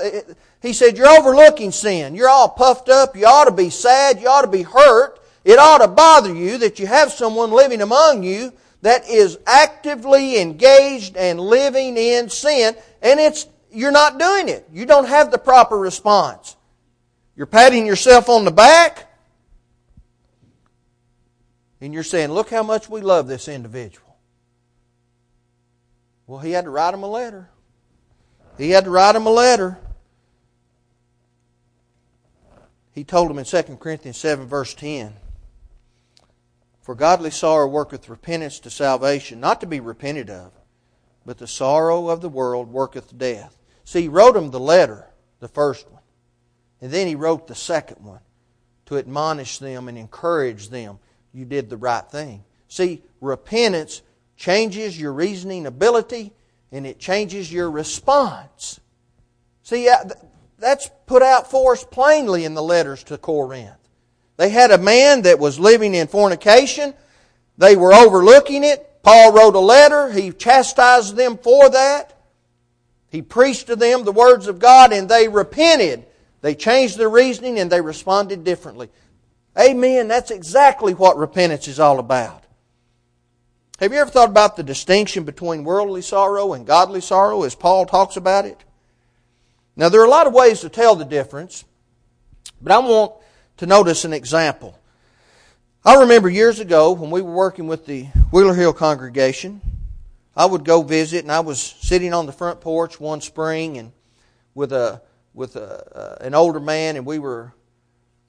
he 0.62 0.72
said, 0.72 0.96
You're 0.96 1.08
overlooking 1.08 1.72
sin. 1.72 2.14
You're 2.14 2.28
all 2.28 2.48
puffed 2.48 2.88
up. 2.88 3.16
You 3.16 3.26
ought 3.26 3.46
to 3.46 3.50
be 3.50 3.68
sad. 3.68 4.20
You 4.20 4.28
ought 4.28 4.42
to 4.42 4.48
be 4.48 4.62
hurt. 4.62 5.18
It 5.44 5.58
ought 5.58 5.78
to 5.78 5.88
bother 5.88 6.32
you 6.32 6.58
that 6.58 6.78
you 6.78 6.86
have 6.86 7.10
someone 7.10 7.50
living 7.50 7.82
among 7.82 8.22
you 8.22 8.52
that 8.82 9.08
is 9.08 9.38
actively 9.44 10.40
engaged 10.40 11.16
and 11.16 11.40
living 11.40 11.96
in 11.96 12.28
sin, 12.28 12.76
and 13.02 13.18
it's 13.18 13.46
you're 13.72 13.90
not 13.90 14.20
doing 14.20 14.48
it. 14.48 14.66
You 14.72 14.86
don't 14.86 15.08
have 15.08 15.32
the 15.32 15.38
proper 15.38 15.76
response. 15.76 16.56
You're 17.34 17.46
patting 17.46 17.86
yourself 17.86 18.28
on 18.28 18.44
the 18.44 18.52
back, 18.52 19.10
and 21.80 21.92
you're 21.92 22.04
saying, 22.04 22.30
Look 22.30 22.50
how 22.50 22.62
much 22.62 22.88
we 22.88 23.00
love 23.00 23.26
this 23.26 23.48
individual. 23.48 24.09
Well, 26.30 26.38
he 26.38 26.52
had 26.52 26.66
to 26.66 26.70
write 26.70 26.94
him 26.94 27.02
a 27.02 27.08
letter. 27.08 27.48
He 28.56 28.70
had 28.70 28.84
to 28.84 28.90
write 28.90 29.16
him 29.16 29.26
a 29.26 29.30
letter. 29.30 29.78
He 32.92 33.02
told 33.02 33.32
him 33.32 33.38
in 33.40 33.44
2 33.44 33.62
Corinthians 33.80 34.16
7, 34.16 34.46
verse 34.46 34.72
10 34.74 35.14
For 36.82 36.94
godly 36.94 37.32
sorrow 37.32 37.66
worketh 37.66 38.08
repentance 38.08 38.60
to 38.60 38.70
salvation, 38.70 39.40
not 39.40 39.60
to 39.60 39.66
be 39.66 39.80
repented 39.80 40.30
of, 40.30 40.52
but 41.26 41.38
the 41.38 41.48
sorrow 41.48 42.08
of 42.08 42.20
the 42.20 42.28
world 42.28 42.70
worketh 42.70 43.18
death. 43.18 43.58
See, 43.82 44.02
he 44.02 44.08
wrote 44.08 44.36
him 44.36 44.52
the 44.52 44.60
letter, 44.60 45.08
the 45.40 45.48
first 45.48 45.90
one. 45.90 46.02
And 46.80 46.92
then 46.92 47.08
he 47.08 47.16
wrote 47.16 47.48
the 47.48 47.56
second 47.56 48.04
one 48.04 48.20
to 48.86 48.98
admonish 48.98 49.58
them 49.58 49.88
and 49.88 49.98
encourage 49.98 50.68
them. 50.68 51.00
You 51.32 51.44
did 51.44 51.68
the 51.68 51.76
right 51.76 52.08
thing. 52.08 52.44
See, 52.68 53.02
repentance 53.20 54.02
changes 54.40 54.98
your 54.98 55.12
reasoning 55.12 55.66
ability 55.66 56.32
and 56.72 56.86
it 56.86 56.98
changes 56.98 57.52
your 57.52 57.70
response. 57.70 58.80
See, 59.62 59.86
uh, 59.86 59.98
that's 60.58 60.90
put 61.04 61.22
out 61.22 61.50
for 61.50 61.74
us 61.74 61.84
plainly 61.84 62.46
in 62.46 62.54
the 62.54 62.62
letters 62.62 63.04
to 63.04 63.18
Corinth. 63.18 63.76
They 64.38 64.48
had 64.48 64.70
a 64.70 64.78
man 64.78 65.22
that 65.22 65.38
was 65.38 65.60
living 65.60 65.94
in 65.94 66.06
fornication. 66.06 66.94
They 67.58 67.76
were 67.76 67.92
overlooking 67.92 68.64
it. 68.64 69.02
Paul 69.02 69.34
wrote 69.34 69.54
a 69.54 69.60
letter. 69.60 70.10
He 70.10 70.32
chastised 70.32 71.16
them 71.16 71.36
for 71.36 71.68
that. 71.68 72.18
He 73.10 73.20
preached 73.20 73.66
to 73.66 73.76
them 73.76 74.04
the 74.04 74.12
words 74.12 74.46
of 74.46 74.58
God 74.58 74.94
and 74.94 75.06
they 75.06 75.28
repented. 75.28 76.06
They 76.40 76.54
changed 76.54 76.96
their 76.96 77.10
reasoning 77.10 77.58
and 77.58 77.70
they 77.70 77.82
responded 77.82 78.44
differently. 78.44 78.88
Amen. 79.58 80.08
That's 80.08 80.30
exactly 80.30 80.94
what 80.94 81.18
repentance 81.18 81.68
is 81.68 81.78
all 81.78 81.98
about. 81.98 82.44
Have 83.80 83.94
you 83.94 83.98
ever 83.98 84.10
thought 84.10 84.28
about 84.28 84.56
the 84.56 84.62
distinction 84.62 85.24
between 85.24 85.64
worldly 85.64 86.02
sorrow 86.02 86.52
and 86.52 86.66
godly 86.66 87.00
sorrow 87.00 87.44
as 87.44 87.54
Paul 87.54 87.86
talks 87.86 88.14
about 88.18 88.44
it? 88.44 88.62
Now, 89.74 89.88
there 89.88 90.02
are 90.02 90.06
a 90.06 90.10
lot 90.10 90.26
of 90.26 90.34
ways 90.34 90.60
to 90.60 90.68
tell 90.68 90.94
the 90.94 91.06
difference, 91.06 91.64
but 92.60 92.72
I 92.72 92.78
want 92.78 93.14
to 93.56 93.64
notice 93.64 94.04
an 94.04 94.12
example. 94.12 94.78
I 95.82 95.94
remember 95.94 96.28
years 96.28 96.60
ago 96.60 96.92
when 96.92 97.10
we 97.10 97.22
were 97.22 97.32
working 97.32 97.68
with 97.68 97.86
the 97.86 98.02
Wheeler 98.30 98.52
Hill 98.52 98.74
congregation, 98.74 99.62
I 100.36 100.44
would 100.44 100.66
go 100.66 100.82
visit, 100.82 101.22
and 101.22 101.32
I 101.32 101.40
was 101.40 101.58
sitting 101.58 102.12
on 102.12 102.26
the 102.26 102.32
front 102.32 102.60
porch 102.60 103.00
one 103.00 103.22
spring, 103.22 103.78
and 103.78 103.92
with 104.54 104.74
a 104.74 105.00
with 105.32 105.56
a, 105.56 105.96
uh, 105.96 106.26
an 106.26 106.34
older 106.34 106.60
man, 106.60 106.96
and 106.96 107.06
we 107.06 107.18
were 107.18 107.54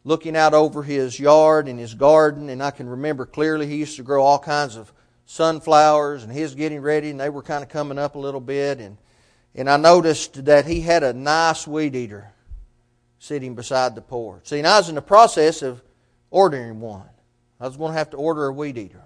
looking 0.05 0.37
out 0.37 0.53
over 0.53 0.81
his 0.81 1.19
yard 1.19 1.67
and 1.67 1.77
his 1.77 1.93
garden, 1.93 2.47
and 2.47 2.63
I 2.63 2.71
can 2.71 2.87
remember 2.87 3.25
clearly 3.25 3.67
he 3.67 3.75
used 3.75 3.97
to 3.97 4.03
grow 4.03 4.23
all 4.23 4.39
kinds 4.39 4.77
of 4.77 4.93
sunflowers, 5.31 6.23
and 6.23 6.35
was 6.35 6.55
getting 6.55 6.81
ready, 6.81 7.09
and 7.09 7.19
they 7.19 7.29
were 7.29 7.41
kind 7.41 7.63
of 7.63 7.69
coming 7.69 7.97
up 7.97 8.15
a 8.15 8.19
little 8.19 8.41
bit, 8.41 8.79
and 8.79 8.97
and 9.55 9.69
I 9.69 9.77
noticed 9.77 10.45
that 10.45 10.65
he 10.65 10.81
had 10.81 11.03
a 11.03 11.13
nice 11.13 11.67
weed 11.67 11.95
eater 11.95 12.31
sitting 13.19 13.55
beside 13.55 13.95
the 13.95 14.01
porch. 14.01 14.47
See, 14.47 14.59
and 14.59 14.67
I 14.67 14.77
was 14.77 14.89
in 14.89 14.95
the 14.95 15.01
process 15.01 15.61
of 15.61 15.81
ordering 16.29 16.79
one. 16.79 17.07
I 17.59 17.67
was 17.67 17.77
going 17.77 17.91
to 17.91 17.97
have 17.97 18.09
to 18.11 18.17
order 18.17 18.47
a 18.47 18.51
weed 18.51 18.77
eater. 18.77 19.03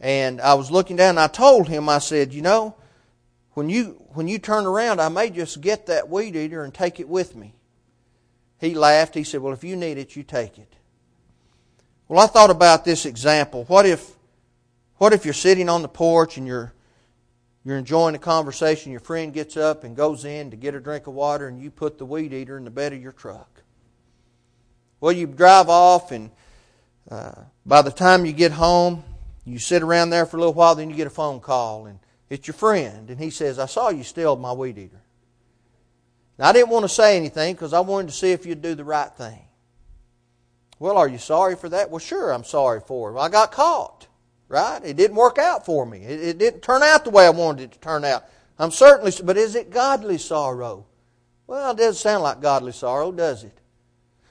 And 0.00 0.40
I 0.40 0.54
was 0.54 0.70
looking 0.70 0.96
down 0.96 1.10
and 1.10 1.20
I 1.20 1.28
told 1.28 1.68
him, 1.68 1.88
I 1.88 1.98
said, 1.98 2.32
you 2.32 2.42
know, 2.42 2.74
when 3.52 3.68
you, 3.68 4.02
when 4.14 4.26
you 4.26 4.38
turn 4.38 4.66
around, 4.66 5.00
I 5.00 5.08
may 5.08 5.30
just 5.30 5.60
get 5.60 5.86
that 5.86 6.08
weed 6.08 6.34
eater 6.34 6.64
and 6.64 6.74
take 6.74 6.98
it 6.98 7.08
with 7.08 7.36
me. 7.36 7.54
He 8.58 8.74
laughed. 8.74 9.14
He 9.14 9.22
said, 9.22 9.42
well, 9.42 9.52
if 9.52 9.62
you 9.62 9.76
need 9.76 9.98
it, 9.98 10.16
you 10.16 10.24
take 10.24 10.58
it. 10.58 10.74
Well, 12.08 12.18
I 12.18 12.26
thought 12.26 12.50
about 12.50 12.84
this 12.84 13.06
example. 13.06 13.64
What 13.64 13.86
if, 13.86 14.16
what 15.02 15.12
if 15.12 15.24
you're 15.24 15.34
sitting 15.34 15.68
on 15.68 15.82
the 15.82 15.88
porch 15.88 16.36
and 16.36 16.46
you're, 16.46 16.72
you're 17.64 17.76
enjoying 17.76 18.14
a 18.14 18.20
conversation, 18.20 18.92
your 18.92 19.00
friend 19.00 19.32
gets 19.34 19.56
up 19.56 19.82
and 19.82 19.96
goes 19.96 20.24
in 20.24 20.52
to 20.52 20.56
get 20.56 20.76
a 20.76 20.80
drink 20.80 21.08
of 21.08 21.14
water, 21.14 21.48
and 21.48 21.60
you 21.60 21.72
put 21.72 21.98
the 21.98 22.06
weed 22.06 22.32
eater 22.32 22.56
in 22.56 22.62
the 22.62 22.70
bed 22.70 22.92
of 22.92 23.02
your 23.02 23.10
truck? 23.10 23.64
Well, 25.00 25.10
you 25.10 25.26
drive 25.26 25.68
off, 25.68 26.12
and 26.12 26.30
uh, 27.10 27.32
by 27.66 27.82
the 27.82 27.90
time 27.90 28.24
you 28.24 28.32
get 28.32 28.52
home, 28.52 29.02
you 29.44 29.58
sit 29.58 29.82
around 29.82 30.10
there 30.10 30.24
for 30.24 30.36
a 30.36 30.38
little 30.38 30.54
while, 30.54 30.76
then 30.76 30.88
you 30.88 30.94
get 30.94 31.08
a 31.08 31.10
phone 31.10 31.40
call, 31.40 31.86
and 31.86 31.98
it's 32.30 32.46
your 32.46 32.54
friend, 32.54 33.10
and 33.10 33.18
he 33.18 33.30
says, 33.30 33.58
I 33.58 33.66
saw 33.66 33.88
you 33.88 34.04
steal 34.04 34.36
my 34.36 34.52
weed 34.52 34.78
eater. 34.78 35.02
Now, 36.38 36.50
I 36.50 36.52
didn't 36.52 36.70
want 36.70 36.84
to 36.84 36.88
say 36.88 37.16
anything 37.16 37.54
because 37.54 37.72
I 37.72 37.80
wanted 37.80 38.10
to 38.10 38.14
see 38.14 38.30
if 38.30 38.46
you'd 38.46 38.62
do 38.62 38.76
the 38.76 38.84
right 38.84 39.12
thing. 39.12 39.42
Well, 40.78 40.96
are 40.96 41.08
you 41.08 41.18
sorry 41.18 41.56
for 41.56 41.68
that? 41.70 41.90
Well, 41.90 41.98
sure, 41.98 42.32
I'm 42.32 42.44
sorry 42.44 42.78
for 42.78 43.10
it. 43.10 43.14
Well, 43.14 43.24
I 43.24 43.28
got 43.28 43.50
caught, 43.50 44.06
right? 44.52 44.84
It 44.84 44.96
didn't 44.96 45.16
work 45.16 45.38
out 45.38 45.64
for 45.64 45.86
me. 45.86 46.04
It, 46.04 46.20
it 46.20 46.38
didn't 46.38 46.60
turn 46.60 46.82
out 46.82 47.04
the 47.04 47.10
way 47.10 47.24
I 47.26 47.30
wanted 47.30 47.64
it 47.64 47.72
to 47.72 47.78
turn 47.78 48.04
out. 48.04 48.24
I'm 48.58 48.70
certainly, 48.70 49.10
but 49.24 49.38
is 49.38 49.54
it 49.54 49.70
godly 49.70 50.18
sorrow? 50.18 50.84
Well, 51.46 51.72
it 51.72 51.78
doesn't 51.78 51.94
sound 51.94 52.22
like 52.22 52.40
godly 52.40 52.72
sorrow, 52.72 53.10
does 53.10 53.44
it? 53.44 53.56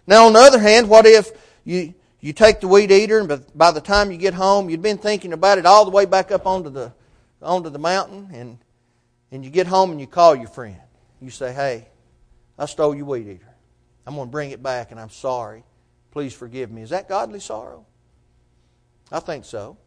Now, 0.05 0.27
on 0.27 0.33
the 0.33 0.39
other 0.39 0.59
hand, 0.59 0.89
what 0.89 1.07
if 1.07 1.31
you, 1.63 1.95
you 2.19 2.33
take 2.33 2.59
the 2.59 2.67
weed 2.67 2.91
eater, 2.91 3.19
and 3.19 3.45
by 3.55 3.71
the 3.71 3.81
time 3.81 4.11
you 4.11 4.17
get 4.17 4.35
home, 4.35 4.69
you've 4.69 4.81
been 4.81 4.99
thinking 4.99 5.33
about 5.33 5.57
it 5.57 5.65
all 5.65 5.85
the 5.85 5.91
way 5.91 6.05
back 6.05 6.31
up 6.31 6.45
onto 6.45 6.69
the, 6.69 6.93
onto 7.41 7.69
the 7.69 7.79
mountain, 7.79 8.29
and, 8.31 8.59
and 9.31 9.43
you 9.43 9.49
get 9.49 9.65
home 9.65 9.91
and 9.91 9.99
you 9.99 10.07
call 10.07 10.35
your 10.35 10.47
friend. 10.47 10.77
You 11.19 11.31
say, 11.31 11.51
Hey, 11.51 11.87
I 12.59 12.67
stole 12.67 12.95
your 12.95 13.05
weed 13.05 13.27
eater. 13.27 13.55
I'm 14.05 14.15
going 14.15 14.27
to 14.27 14.31
bring 14.31 14.51
it 14.51 14.61
back, 14.61 14.91
and 14.91 14.99
I'm 14.99 15.09
sorry. 15.09 15.63
Please 16.11 16.33
forgive 16.33 16.71
me. 16.71 16.83
Is 16.83 16.91
that 16.91 17.09
godly 17.09 17.39
sorrow? 17.39 17.85
I 19.11 19.19
think 19.19 19.45
so. 19.45 19.77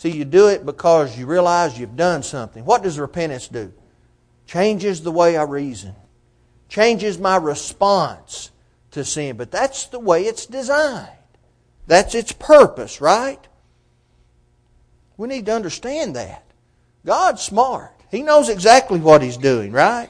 See, 0.00 0.16
you 0.16 0.24
do 0.24 0.48
it 0.48 0.64
because 0.64 1.18
you 1.18 1.26
realize 1.26 1.78
you've 1.78 1.94
done 1.94 2.22
something. 2.22 2.64
What 2.64 2.82
does 2.82 2.98
repentance 2.98 3.48
do? 3.48 3.70
Changes 4.46 5.02
the 5.02 5.12
way 5.12 5.36
I 5.36 5.42
reason, 5.42 5.94
changes 6.70 7.18
my 7.18 7.36
response 7.36 8.50
to 8.92 9.04
sin. 9.04 9.36
But 9.36 9.50
that's 9.50 9.88
the 9.88 9.98
way 9.98 10.24
it's 10.24 10.46
designed. 10.46 11.10
That's 11.86 12.14
its 12.14 12.32
purpose, 12.32 13.02
right? 13.02 13.46
We 15.18 15.28
need 15.28 15.44
to 15.44 15.54
understand 15.54 16.16
that. 16.16 16.44
God's 17.04 17.42
smart. 17.42 17.92
He 18.10 18.22
knows 18.22 18.48
exactly 18.48 19.00
what 19.00 19.20
He's 19.20 19.36
doing, 19.36 19.70
right? 19.70 20.08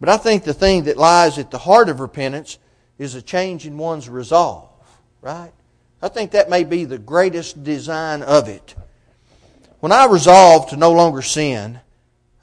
But 0.00 0.08
I 0.08 0.16
think 0.16 0.42
the 0.42 0.52
thing 0.52 0.82
that 0.84 0.96
lies 0.96 1.38
at 1.38 1.52
the 1.52 1.58
heart 1.58 1.88
of 1.88 2.00
repentance 2.00 2.58
is 2.98 3.14
a 3.14 3.22
change 3.22 3.68
in 3.68 3.78
one's 3.78 4.08
resolve, 4.08 4.68
right? 5.22 5.52
I 6.04 6.08
think 6.08 6.32
that 6.32 6.50
may 6.50 6.64
be 6.64 6.84
the 6.84 6.98
greatest 6.98 7.64
design 7.64 8.20
of 8.20 8.46
it. 8.46 8.74
When 9.80 9.90
I 9.90 10.04
resolve 10.04 10.68
to 10.68 10.76
no 10.76 10.92
longer 10.92 11.22
sin, 11.22 11.80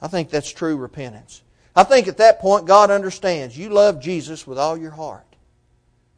I 0.00 0.08
think 0.08 0.30
that's 0.30 0.50
true 0.50 0.76
repentance. 0.76 1.42
I 1.76 1.84
think 1.84 2.08
at 2.08 2.16
that 2.16 2.40
point 2.40 2.66
God 2.66 2.90
understands 2.90 3.56
you 3.56 3.68
love 3.68 4.00
Jesus 4.00 4.48
with 4.48 4.58
all 4.58 4.76
your 4.76 4.90
heart. 4.90 5.36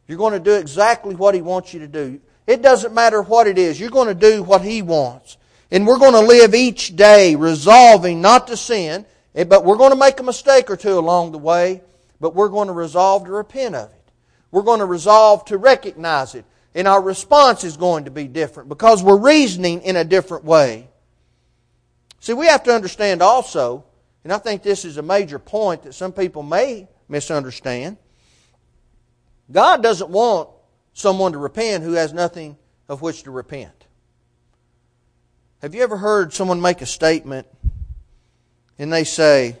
You're 0.07 0.17
going 0.17 0.33
to 0.33 0.39
do 0.39 0.55
exactly 0.55 1.13
what 1.13 1.35
He 1.35 1.43
wants 1.43 1.71
you 1.71 1.81
to 1.81 1.87
do. 1.87 2.19
It 2.47 2.63
doesn't 2.63 2.95
matter 2.95 3.21
what 3.21 3.45
it 3.45 3.59
is. 3.59 3.79
You're 3.79 3.91
going 3.91 4.07
to 4.07 4.15
do 4.15 4.41
what 4.41 4.63
He 4.63 4.81
wants. 4.81 5.37
And 5.69 5.85
we're 5.85 5.99
going 5.99 6.13
to 6.13 6.21
live 6.21 6.55
each 6.55 6.95
day 6.95 7.35
resolving 7.35 8.21
not 8.21 8.47
to 8.47 8.57
sin, 8.57 9.05
eh, 9.35 9.43
but 9.43 9.63
we're 9.63 9.77
going 9.77 9.91
to 9.91 9.95
make 9.95 10.19
a 10.19 10.23
mistake 10.23 10.71
or 10.71 10.77
two 10.77 10.97
along 10.97 11.31
the 11.31 11.37
way, 11.37 11.83
but 12.19 12.33
we're 12.33 12.49
going 12.49 12.69
to 12.69 12.73
resolve 12.73 13.25
to 13.25 13.31
repent 13.31 13.75
of 13.75 13.91
it. 13.91 14.11
We're 14.49 14.63
going 14.63 14.79
to 14.79 14.85
resolve 14.85 15.45
to 15.45 15.59
recognize 15.59 16.33
it. 16.33 16.43
And 16.75 16.87
our 16.87 17.01
response 17.01 17.63
is 17.63 17.77
going 17.77 18.05
to 18.05 18.11
be 18.11 18.27
different 18.27 18.69
because 18.69 19.01
we're 19.01 19.17
reasoning 19.17 19.81
in 19.81 19.95
a 19.95 20.03
different 20.03 20.43
way. 20.43 20.89
See, 22.19 22.33
we 22.33 22.45
have 22.45 22.63
to 22.63 22.73
understand 22.75 23.23
also 23.23 23.85
and 24.25 24.33
I 24.33 24.39
think 24.39 24.63
this 24.63 24.85
is 24.85 24.97
a 24.97 25.03
major 25.03 25.37
point 25.37 25.83
that 25.83 25.93
some 25.93 26.11
people 26.11 26.41
may 26.41 26.87
misunderstand. 27.07 27.97
God 29.51 29.83
doesn't 29.83 30.09
want 30.09 30.49
someone 30.93 31.33
to 31.33 31.37
repent 31.37 31.83
who 31.83 31.93
has 31.93 32.11
nothing 32.11 32.57
of 32.89 33.03
which 33.03 33.21
to 33.23 33.31
repent. 33.31 33.85
Have 35.61 35.75
you 35.75 35.83
ever 35.83 35.95
heard 35.95 36.33
someone 36.33 36.59
make 36.59 36.81
a 36.81 36.87
statement 36.87 37.45
and 38.79 38.91
they 38.91 39.03
say, 39.03 39.57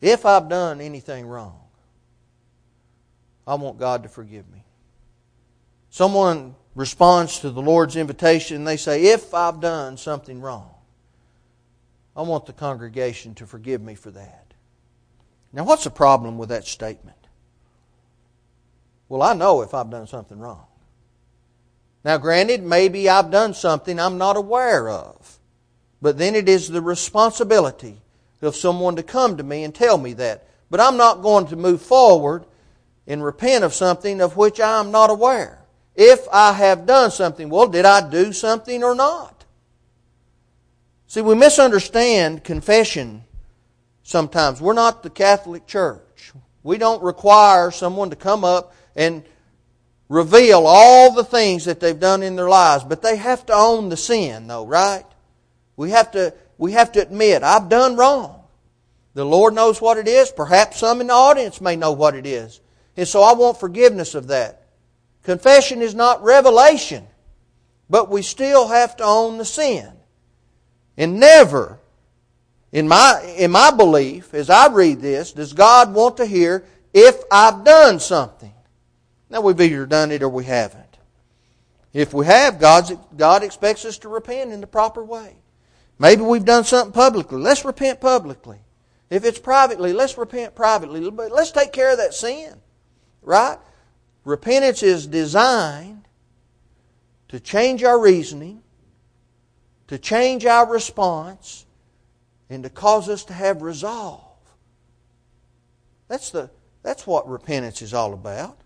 If 0.00 0.24
I've 0.24 0.48
done 0.48 0.80
anything 0.80 1.26
wrong, 1.26 1.60
I 3.46 3.56
want 3.56 3.78
God 3.78 4.04
to 4.04 4.08
forgive 4.08 4.48
me? 4.50 4.59
Someone 5.90 6.54
responds 6.74 7.40
to 7.40 7.50
the 7.50 7.60
Lord's 7.60 7.96
invitation 7.96 8.56
and 8.56 8.66
they 8.66 8.76
say, 8.76 9.06
If 9.06 9.34
I've 9.34 9.60
done 9.60 9.96
something 9.96 10.40
wrong, 10.40 10.70
I 12.16 12.22
want 12.22 12.46
the 12.46 12.52
congregation 12.52 13.34
to 13.36 13.46
forgive 13.46 13.82
me 13.82 13.94
for 13.94 14.10
that. 14.12 14.54
Now, 15.52 15.64
what's 15.64 15.84
the 15.84 15.90
problem 15.90 16.38
with 16.38 16.48
that 16.50 16.64
statement? 16.64 17.16
Well, 19.08 19.22
I 19.22 19.34
know 19.34 19.62
if 19.62 19.74
I've 19.74 19.90
done 19.90 20.06
something 20.06 20.38
wrong. 20.38 20.66
Now, 22.04 22.18
granted, 22.18 22.62
maybe 22.62 23.08
I've 23.08 23.30
done 23.30 23.52
something 23.52 23.98
I'm 23.98 24.16
not 24.16 24.36
aware 24.36 24.88
of. 24.88 25.38
But 26.00 26.18
then 26.18 26.34
it 26.34 26.48
is 26.48 26.68
the 26.68 26.80
responsibility 26.80 28.00
of 28.40 28.56
someone 28.56 28.96
to 28.96 29.02
come 29.02 29.36
to 29.36 29.42
me 29.42 29.64
and 29.64 29.74
tell 29.74 29.98
me 29.98 30.12
that. 30.14 30.46
But 30.70 30.80
I'm 30.80 30.96
not 30.96 31.20
going 31.20 31.48
to 31.48 31.56
move 31.56 31.82
forward 31.82 32.46
and 33.06 33.24
repent 33.24 33.64
of 33.64 33.74
something 33.74 34.20
of 34.20 34.36
which 34.36 34.60
I 34.60 34.78
am 34.78 34.90
not 34.90 35.10
aware. 35.10 35.59
If 36.02 36.26
I 36.32 36.54
have 36.54 36.86
done 36.86 37.10
something, 37.10 37.50
well, 37.50 37.68
did 37.68 37.84
I 37.84 38.08
do 38.08 38.32
something 38.32 38.82
or 38.82 38.94
not? 38.94 39.44
See, 41.08 41.20
we 41.20 41.34
misunderstand 41.34 42.42
confession 42.42 43.24
sometimes. 44.02 44.62
We're 44.62 44.72
not 44.72 45.02
the 45.02 45.10
Catholic 45.10 45.66
Church. 45.66 46.32
We 46.62 46.78
don't 46.78 47.02
require 47.02 47.70
someone 47.70 48.08
to 48.08 48.16
come 48.16 48.44
up 48.44 48.74
and 48.96 49.24
reveal 50.08 50.64
all 50.66 51.12
the 51.12 51.22
things 51.22 51.66
that 51.66 51.80
they've 51.80 52.00
done 52.00 52.22
in 52.22 52.34
their 52.34 52.48
lives, 52.48 52.82
but 52.82 53.02
they 53.02 53.16
have 53.16 53.44
to 53.44 53.52
own 53.52 53.90
the 53.90 53.96
sin, 53.98 54.46
though, 54.46 54.64
right? 54.64 55.04
We 55.76 55.90
have 55.90 56.12
to, 56.12 56.32
we 56.56 56.72
have 56.72 56.92
to 56.92 57.02
admit, 57.02 57.42
I've 57.42 57.68
done 57.68 57.96
wrong. 57.96 58.42
The 59.12 59.26
Lord 59.26 59.52
knows 59.52 59.82
what 59.82 59.98
it 59.98 60.08
is. 60.08 60.30
Perhaps 60.30 60.78
some 60.78 61.02
in 61.02 61.08
the 61.08 61.12
audience 61.12 61.60
may 61.60 61.76
know 61.76 61.92
what 61.92 62.14
it 62.14 62.24
is. 62.24 62.62
And 62.96 63.06
so 63.06 63.20
I 63.20 63.34
want 63.34 63.60
forgiveness 63.60 64.14
of 64.14 64.28
that. 64.28 64.59
Confession 65.22 65.82
is 65.82 65.94
not 65.94 66.22
revelation, 66.22 67.06
but 67.88 68.08
we 68.08 68.22
still 68.22 68.68
have 68.68 68.96
to 68.96 69.04
own 69.04 69.38
the 69.38 69.44
sin. 69.44 69.92
And 70.96 71.20
never, 71.20 71.78
in 72.72 72.88
my, 72.88 73.34
in 73.36 73.50
my 73.50 73.70
belief, 73.70 74.34
as 74.34 74.50
I 74.50 74.68
read 74.68 75.00
this, 75.00 75.32
does 75.32 75.52
God 75.52 75.94
want 75.94 76.16
to 76.18 76.26
hear 76.26 76.64
if 76.92 77.22
I've 77.30 77.64
done 77.64 78.00
something. 78.00 78.52
Now, 79.28 79.40
we've 79.40 79.60
either 79.60 79.86
done 79.86 80.10
it 80.10 80.22
or 80.22 80.28
we 80.28 80.44
haven't. 80.44 80.98
If 81.92 82.14
we 82.14 82.26
have, 82.26 82.60
God's, 82.60 82.92
God 83.16 83.42
expects 83.42 83.84
us 83.84 83.98
to 83.98 84.08
repent 84.08 84.52
in 84.52 84.60
the 84.60 84.66
proper 84.66 85.04
way. 85.04 85.36
Maybe 85.98 86.22
we've 86.22 86.44
done 86.44 86.64
something 86.64 86.92
publicly. 86.92 87.38
Let's 87.38 87.64
repent 87.64 88.00
publicly. 88.00 88.58
If 89.10 89.24
it's 89.24 89.38
privately, 89.38 89.92
let's 89.92 90.16
repent 90.16 90.54
privately. 90.54 91.10
But 91.10 91.32
let's 91.32 91.50
take 91.50 91.72
care 91.72 91.90
of 91.92 91.98
that 91.98 92.14
sin. 92.14 92.54
Right? 93.22 93.58
Repentance 94.24 94.82
is 94.82 95.06
designed 95.06 96.06
to 97.28 97.40
change 97.40 97.82
our 97.82 97.98
reasoning, 97.98 98.62
to 99.86 99.98
change 99.98 100.44
our 100.44 100.70
response 100.70 101.64
and 102.48 102.62
to 102.64 102.70
cause 102.70 103.08
us 103.08 103.24
to 103.24 103.32
have 103.32 103.62
resolve. 103.62 104.24
That's, 106.08 106.30
the, 106.30 106.50
that's 106.82 107.06
what 107.06 107.28
repentance 107.28 107.82
is 107.82 107.94
all 107.94 108.12
about. 108.12 108.58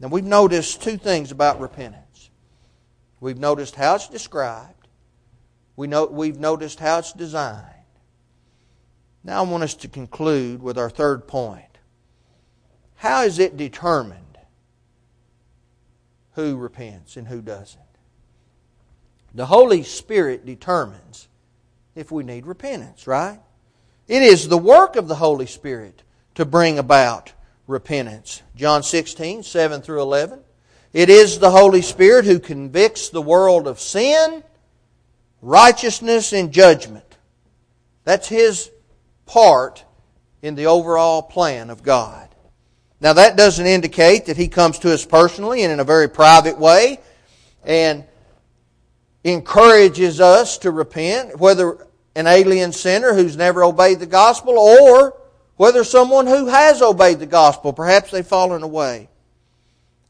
Now, 0.00 0.08
we've 0.08 0.24
noticed 0.24 0.82
two 0.82 0.96
things 0.96 1.30
about 1.30 1.60
repentance. 1.60 2.30
We've 3.20 3.38
noticed 3.38 3.76
how 3.76 3.96
it's 3.96 4.08
described, 4.08 4.88
we 5.76 5.86
know, 5.86 6.06
we've 6.06 6.40
noticed 6.40 6.80
how 6.80 6.98
it's 6.98 7.12
designed. 7.12 7.64
Now, 9.22 9.44
I 9.44 9.48
want 9.48 9.62
us 9.62 9.74
to 9.74 9.88
conclude 9.88 10.62
with 10.62 10.78
our 10.78 10.90
third 10.90 11.28
point. 11.28 11.69
How 13.00 13.22
is 13.22 13.38
it 13.38 13.56
determined 13.56 14.36
who 16.32 16.58
repents 16.58 17.16
and 17.16 17.26
who 17.28 17.40
doesn't? 17.40 17.80
The 19.34 19.46
Holy 19.46 19.84
Spirit 19.84 20.44
determines 20.44 21.26
if 21.94 22.12
we 22.12 22.24
need 22.24 22.44
repentance, 22.44 23.06
right? 23.06 23.40
It 24.06 24.22
is 24.22 24.48
the 24.48 24.58
work 24.58 24.96
of 24.96 25.08
the 25.08 25.14
Holy 25.14 25.46
Spirit 25.46 26.02
to 26.34 26.44
bring 26.44 26.78
about 26.78 27.32
repentance. 27.66 28.42
John 28.54 28.82
16, 28.82 29.44
7 29.44 29.80
through 29.80 30.02
11. 30.02 30.40
It 30.92 31.08
is 31.08 31.38
the 31.38 31.52
Holy 31.52 31.80
Spirit 31.80 32.26
who 32.26 32.38
convicts 32.38 33.08
the 33.08 33.22
world 33.22 33.66
of 33.66 33.80
sin, 33.80 34.44
righteousness, 35.40 36.34
and 36.34 36.52
judgment. 36.52 37.16
That's 38.04 38.28
His 38.28 38.70
part 39.24 39.86
in 40.42 40.54
the 40.54 40.66
overall 40.66 41.22
plan 41.22 41.70
of 41.70 41.82
God. 41.82 42.29
Now 43.00 43.14
that 43.14 43.36
doesn't 43.36 43.66
indicate 43.66 44.26
that 44.26 44.36
he 44.36 44.48
comes 44.48 44.78
to 44.80 44.92
us 44.92 45.04
personally 45.04 45.62
and 45.62 45.72
in 45.72 45.80
a 45.80 45.84
very 45.84 46.08
private 46.08 46.58
way 46.58 47.00
and 47.64 48.04
encourages 49.24 50.20
us 50.20 50.58
to 50.58 50.70
repent, 50.70 51.38
whether 51.38 51.86
an 52.14 52.26
alien 52.26 52.72
sinner 52.72 53.14
who's 53.14 53.36
never 53.36 53.64
obeyed 53.64 54.00
the 54.00 54.06
gospel 54.06 54.58
or 54.58 55.16
whether 55.56 55.84
someone 55.84 56.26
who 56.26 56.46
has 56.46 56.80
obeyed 56.82 57.18
the 57.18 57.26
gospel, 57.26 57.72
perhaps 57.72 58.10
they've 58.10 58.26
fallen 58.26 58.62
away. 58.62 59.08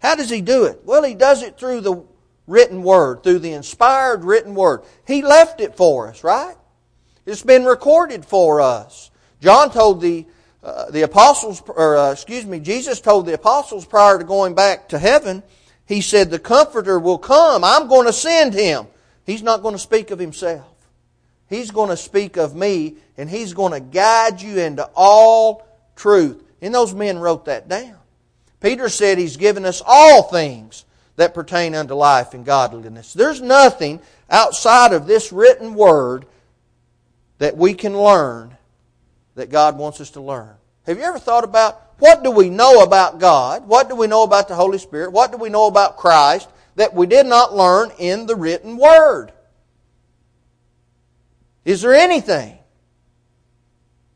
How 0.00 0.14
does 0.14 0.30
he 0.30 0.40
do 0.40 0.64
it? 0.64 0.80
Well, 0.84 1.02
he 1.02 1.14
does 1.14 1.42
it 1.42 1.58
through 1.58 1.82
the 1.82 2.04
written 2.46 2.82
word, 2.82 3.22
through 3.22 3.40
the 3.40 3.52
inspired 3.52 4.24
written 4.24 4.54
word. 4.54 4.82
He 5.06 5.22
left 5.22 5.60
it 5.60 5.76
for 5.76 6.08
us, 6.08 6.24
right? 6.24 6.56
It's 7.26 7.42
been 7.42 7.64
recorded 7.64 8.24
for 8.24 8.60
us. 8.60 9.10
John 9.40 9.70
told 9.70 10.00
the 10.00 10.26
uh, 10.62 10.90
the 10.90 11.02
apostles, 11.02 11.62
or 11.68 11.96
uh, 11.96 12.12
excuse 12.12 12.44
me, 12.44 12.60
Jesus 12.60 13.00
told 13.00 13.26
the 13.26 13.34
apostles 13.34 13.86
prior 13.86 14.18
to 14.18 14.24
going 14.24 14.54
back 14.54 14.90
to 14.90 14.98
heaven, 14.98 15.42
he 15.86 16.00
said, 16.00 16.30
The 16.30 16.38
Comforter 16.38 16.98
will 16.98 17.18
come. 17.18 17.64
I'm 17.64 17.88
going 17.88 18.06
to 18.06 18.12
send 18.12 18.52
him. 18.54 18.86
He's 19.24 19.42
not 19.42 19.62
going 19.62 19.74
to 19.74 19.78
speak 19.78 20.10
of 20.10 20.18
himself. 20.18 20.66
He's 21.48 21.70
going 21.70 21.88
to 21.88 21.96
speak 21.96 22.36
of 22.36 22.54
me, 22.54 22.96
and 23.16 23.28
he's 23.28 23.54
going 23.54 23.72
to 23.72 23.80
guide 23.80 24.40
you 24.40 24.58
into 24.58 24.88
all 24.94 25.66
truth. 25.96 26.42
And 26.62 26.74
those 26.74 26.94
men 26.94 27.18
wrote 27.18 27.46
that 27.46 27.68
down. 27.68 27.96
Peter 28.60 28.88
said 28.88 29.18
he's 29.18 29.36
given 29.36 29.64
us 29.64 29.82
all 29.84 30.22
things 30.24 30.84
that 31.16 31.34
pertain 31.34 31.74
unto 31.74 31.94
life 31.94 32.34
and 32.34 32.44
godliness. 32.44 33.14
There's 33.14 33.40
nothing 33.40 34.00
outside 34.28 34.92
of 34.92 35.06
this 35.06 35.32
written 35.32 35.74
word 35.74 36.26
that 37.38 37.56
we 37.56 37.74
can 37.74 37.98
learn 37.98 38.56
that 39.34 39.50
God 39.50 39.78
wants 39.78 40.00
us 40.00 40.10
to 40.10 40.20
learn. 40.20 40.54
Have 40.86 40.98
you 40.98 41.04
ever 41.04 41.18
thought 41.18 41.44
about 41.44 41.94
what 41.98 42.22
do 42.24 42.30
we 42.30 42.48
know 42.48 42.82
about 42.82 43.18
God? 43.18 43.66
What 43.66 43.88
do 43.88 43.94
we 43.94 44.06
know 44.06 44.22
about 44.22 44.48
the 44.48 44.54
Holy 44.54 44.78
Spirit? 44.78 45.12
What 45.12 45.30
do 45.30 45.38
we 45.38 45.50
know 45.50 45.66
about 45.66 45.96
Christ 45.96 46.48
that 46.76 46.94
we 46.94 47.06
did 47.06 47.26
not 47.26 47.54
learn 47.54 47.90
in 47.98 48.26
the 48.26 48.34
written 48.34 48.76
Word? 48.76 49.32
Is 51.64 51.82
there 51.82 51.94
anything? 51.94 52.58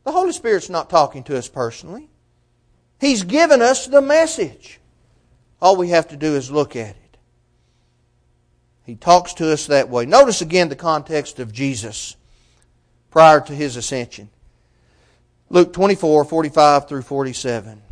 The 0.04 0.12
Holy 0.12 0.32
Spirit's 0.32 0.70
not 0.70 0.90
talking 0.90 1.24
to 1.24 1.36
us 1.36 1.48
personally. 1.48 2.08
He's 3.00 3.22
given 3.22 3.60
us 3.60 3.86
the 3.86 4.00
message. 4.00 4.80
All 5.60 5.76
we 5.76 5.90
have 5.90 6.08
to 6.08 6.16
do 6.16 6.36
is 6.36 6.50
look 6.50 6.76
at 6.76 6.90
it. 6.90 7.16
He 8.84 8.94
talks 8.94 9.34
to 9.34 9.52
us 9.52 9.66
that 9.66 9.88
way. 9.88 10.04
Notice 10.06 10.42
again 10.42 10.68
the 10.68 10.76
context 10.76 11.38
of 11.38 11.52
Jesus 11.52 12.16
prior 13.10 13.40
to 13.40 13.54
his 13.54 13.76
ascension. 13.76 14.30
Luke 15.50 15.72
24, 15.72 16.24
45 16.24 16.88
through 16.88 17.02
47. 17.02 17.82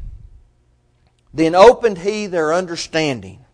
Then 1.35 1.55
opened 1.55 1.99
he 1.99 2.27
their 2.27 2.53
understanding, 2.53 3.45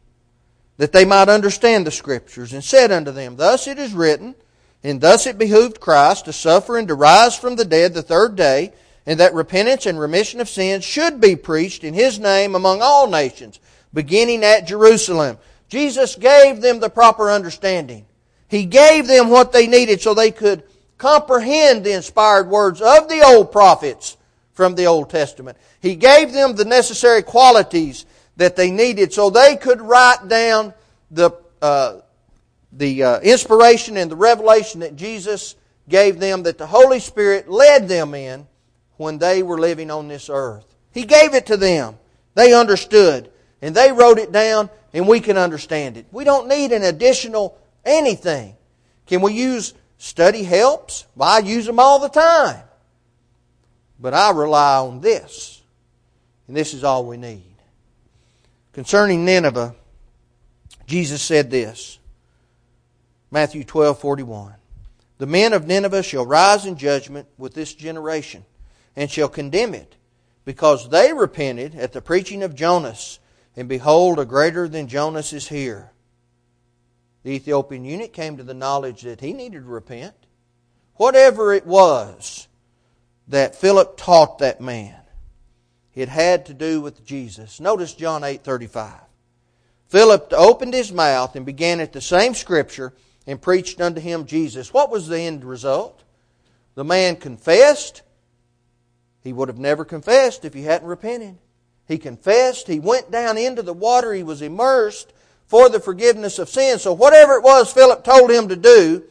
that 0.76 0.92
they 0.92 1.04
might 1.04 1.28
understand 1.28 1.86
the 1.86 1.90
Scriptures, 1.90 2.52
and 2.52 2.62
said 2.62 2.90
unto 2.90 3.10
them, 3.10 3.36
Thus 3.36 3.66
it 3.66 3.78
is 3.78 3.92
written, 3.92 4.34
and 4.82 5.00
thus 5.00 5.26
it 5.26 5.38
behooved 5.38 5.80
Christ 5.80 6.24
to 6.26 6.32
suffer 6.32 6.76
and 6.76 6.88
to 6.88 6.94
rise 6.94 7.36
from 7.36 7.56
the 7.56 7.64
dead 7.64 7.94
the 7.94 8.02
third 8.02 8.36
day, 8.36 8.72
and 9.06 9.18
that 9.20 9.34
repentance 9.34 9.86
and 9.86 9.98
remission 9.98 10.40
of 10.40 10.48
sins 10.48 10.84
should 10.84 11.20
be 11.20 11.34
preached 11.34 11.82
in 11.82 11.94
his 11.94 12.18
name 12.18 12.54
among 12.54 12.82
all 12.82 13.08
nations, 13.08 13.58
beginning 13.92 14.44
at 14.44 14.66
Jerusalem. 14.66 15.38
Jesus 15.68 16.14
gave 16.14 16.60
them 16.60 16.80
the 16.80 16.90
proper 16.90 17.30
understanding. 17.30 18.06
He 18.48 18.64
gave 18.64 19.06
them 19.06 19.28
what 19.28 19.52
they 19.52 19.66
needed 19.66 20.00
so 20.00 20.14
they 20.14 20.30
could 20.30 20.62
comprehend 20.98 21.84
the 21.84 21.92
inspired 21.92 22.48
words 22.48 22.80
of 22.80 23.08
the 23.08 23.22
old 23.24 23.50
prophets 23.50 24.16
from 24.52 24.74
the 24.74 24.86
Old 24.86 25.08
Testament. 25.08 25.56
He 25.80 25.94
gave 25.94 26.32
them 26.32 26.56
the 26.56 26.64
necessary 26.64 27.22
qualities 27.22 28.04
that 28.36 28.56
they 28.56 28.70
needed 28.70 29.12
so 29.12 29.30
they 29.30 29.56
could 29.56 29.80
write 29.80 30.28
down 30.28 30.74
the, 31.10 31.30
uh, 31.62 32.00
the 32.72 33.02
uh, 33.02 33.20
inspiration 33.20 33.96
and 33.96 34.10
the 34.10 34.16
revelation 34.16 34.80
that 34.80 34.96
Jesus 34.96 35.54
gave 35.88 36.18
them, 36.18 36.42
that 36.42 36.58
the 36.58 36.66
Holy 36.66 37.00
Spirit 37.00 37.48
led 37.48 37.88
them 37.88 38.14
in 38.14 38.46
when 38.96 39.18
they 39.18 39.42
were 39.42 39.58
living 39.58 39.90
on 39.90 40.08
this 40.08 40.28
earth. 40.28 40.64
He 40.92 41.04
gave 41.04 41.34
it 41.34 41.46
to 41.46 41.56
them. 41.56 41.96
They 42.34 42.52
understood. 42.52 43.30
And 43.62 43.74
they 43.74 43.92
wrote 43.92 44.18
it 44.18 44.32
down, 44.32 44.70
and 44.92 45.06
we 45.08 45.20
can 45.20 45.36
understand 45.36 45.96
it. 45.96 46.06
We 46.10 46.24
don't 46.24 46.48
need 46.48 46.72
an 46.72 46.82
additional 46.82 47.58
anything. 47.84 48.56
Can 49.06 49.20
we 49.20 49.32
use 49.32 49.74
Study 49.98 50.44
helps. 50.44 51.06
Well, 51.14 51.28
I 51.28 51.40
use 51.40 51.66
them 51.66 51.80
all 51.80 51.98
the 51.98 52.08
time. 52.08 52.62
But 54.00 54.14
I 54.14 54.30
rely 54.30 54.78
on 54.78 55.00
this. 55.00 55.60
And 56.46 56.56
this 56.56 56.72
is 56.72 56.84
all 56.84 57.04
we 57.04 57.16
need. 57.16 57.44
Concerning 58.72 59.24
Nineveh, 59.24 59.74
Jesus 60.86 61.20
said 61.20 61.50
this. 61.50 61.98
Matthew 63.30 63.64
12, 63.64 63.98
41. 63.98 64.54
The 65.18 65.26
men 65.26 65.52
of 65.52 65.66
Nineveh 65.66 66.04
shall 66.04 66.24
rise 66.24 66.64
in 66.64 66.76
judgment 66.76 67.26
with 67.36 67.52
this 67.52 67.74
generation, 67.74 68.44
and 68.94 69.10
shall 69.10 69.28
condemn 69.28 69.74
it, 69.74 69.96
because 70.44 70.88
they 70.88 71.12
repented 71.12 71.74
at 71.74 71.92
the 71.92 72.00
preaching 72.00 72.42
of 72.44 72.54
Jonas, 72.54 73.18
and 73.56 73.68
behold, 73.68 74.20
a 74.20 74.24
greater 74.24 74.68
than 74.68 74.86
Jonas 74.86 75.32
is 75.32 75.48
here. 75.48 75.90
The 77.22 77.30
Ethiopian 77.30 77.84
eunuch 77.84 78.12
came 78.12 78.36
to 78.36 78.44
the 78.44 78.54
knowledge 78.54 79.02
that 79.02 79.20
he 79.20 79.32
needed 79.32 79.64
to 79.64 79.68
repent. 79.68 80.14
Whatever 80.94 81.52
it 81.52 81.66
was 81.66 82.48
that 83.26 83.54
Philip 83.54 83.96
taught 83.96 84.38
that 84.38 84.60
man, 84.60 85.00
it 85.94 86.08
had 86.08 86.46
to 86.46 86.54
do 86.54 86.80
with 86.80 87.04
Jesus. 87.04 87.60
Notice 87.60 87.94
John 87.94 88.22
8:35. 88.22 89.00
Philip 89.88 90.32
opened 90.36 90.74
his 90.74 90.92
mouth 90.92 91.34
and 91.34 91.46
began 91.46 91.80
at 91.80 91.92
the 91.92 92.00
same 92.00 92.34
scripture 92.34 92.92
and 93.26 93.40
preached 93.40 93.80
unto 93.80 94.00
him 94.00 94.26
Jesus. 94.26 94.72
What 94.72 94.90
was 94.90 95.08
the 95.08 95.20
end 95.20 95.44
result? 95.44 96.02
The 96.74 96.84
man 96.84 97.16
confessed. 97.16 98.02
He 99.22 99.32
would 99.32 99.48
have 99.48 99.58
never 99.58 99.84
confessed 99.84 100.44
if 100.44 100.54
he 100.54 100.62
hadn't 100.62 100.88
repented. 100.88 101.38
He 101.86 101.98
confessed. 101.98 102.68
He 102.68 102.78
went 102.78 103.10
down 103.10 103.36
into 103.36 103.62
the 103.62 103.72
water. 103.72 104.12
He 104.12 104.22
was 104.22 104.42
immersed 104.42 105.12
for 105.48 105.68
the 105.68 105.80
forgiveness 105.80 106.38
of 106.38 106.48
sins. 106.48 106.82
So 106.82 106.92
whatever 106.92 107.34
it 107.34 107.42
was 107.42 107.72
Philip 107.72 108.04
told 108.04 108.30
him 108.30 108.48
to 108.48 108.56
do, 108.56 109.02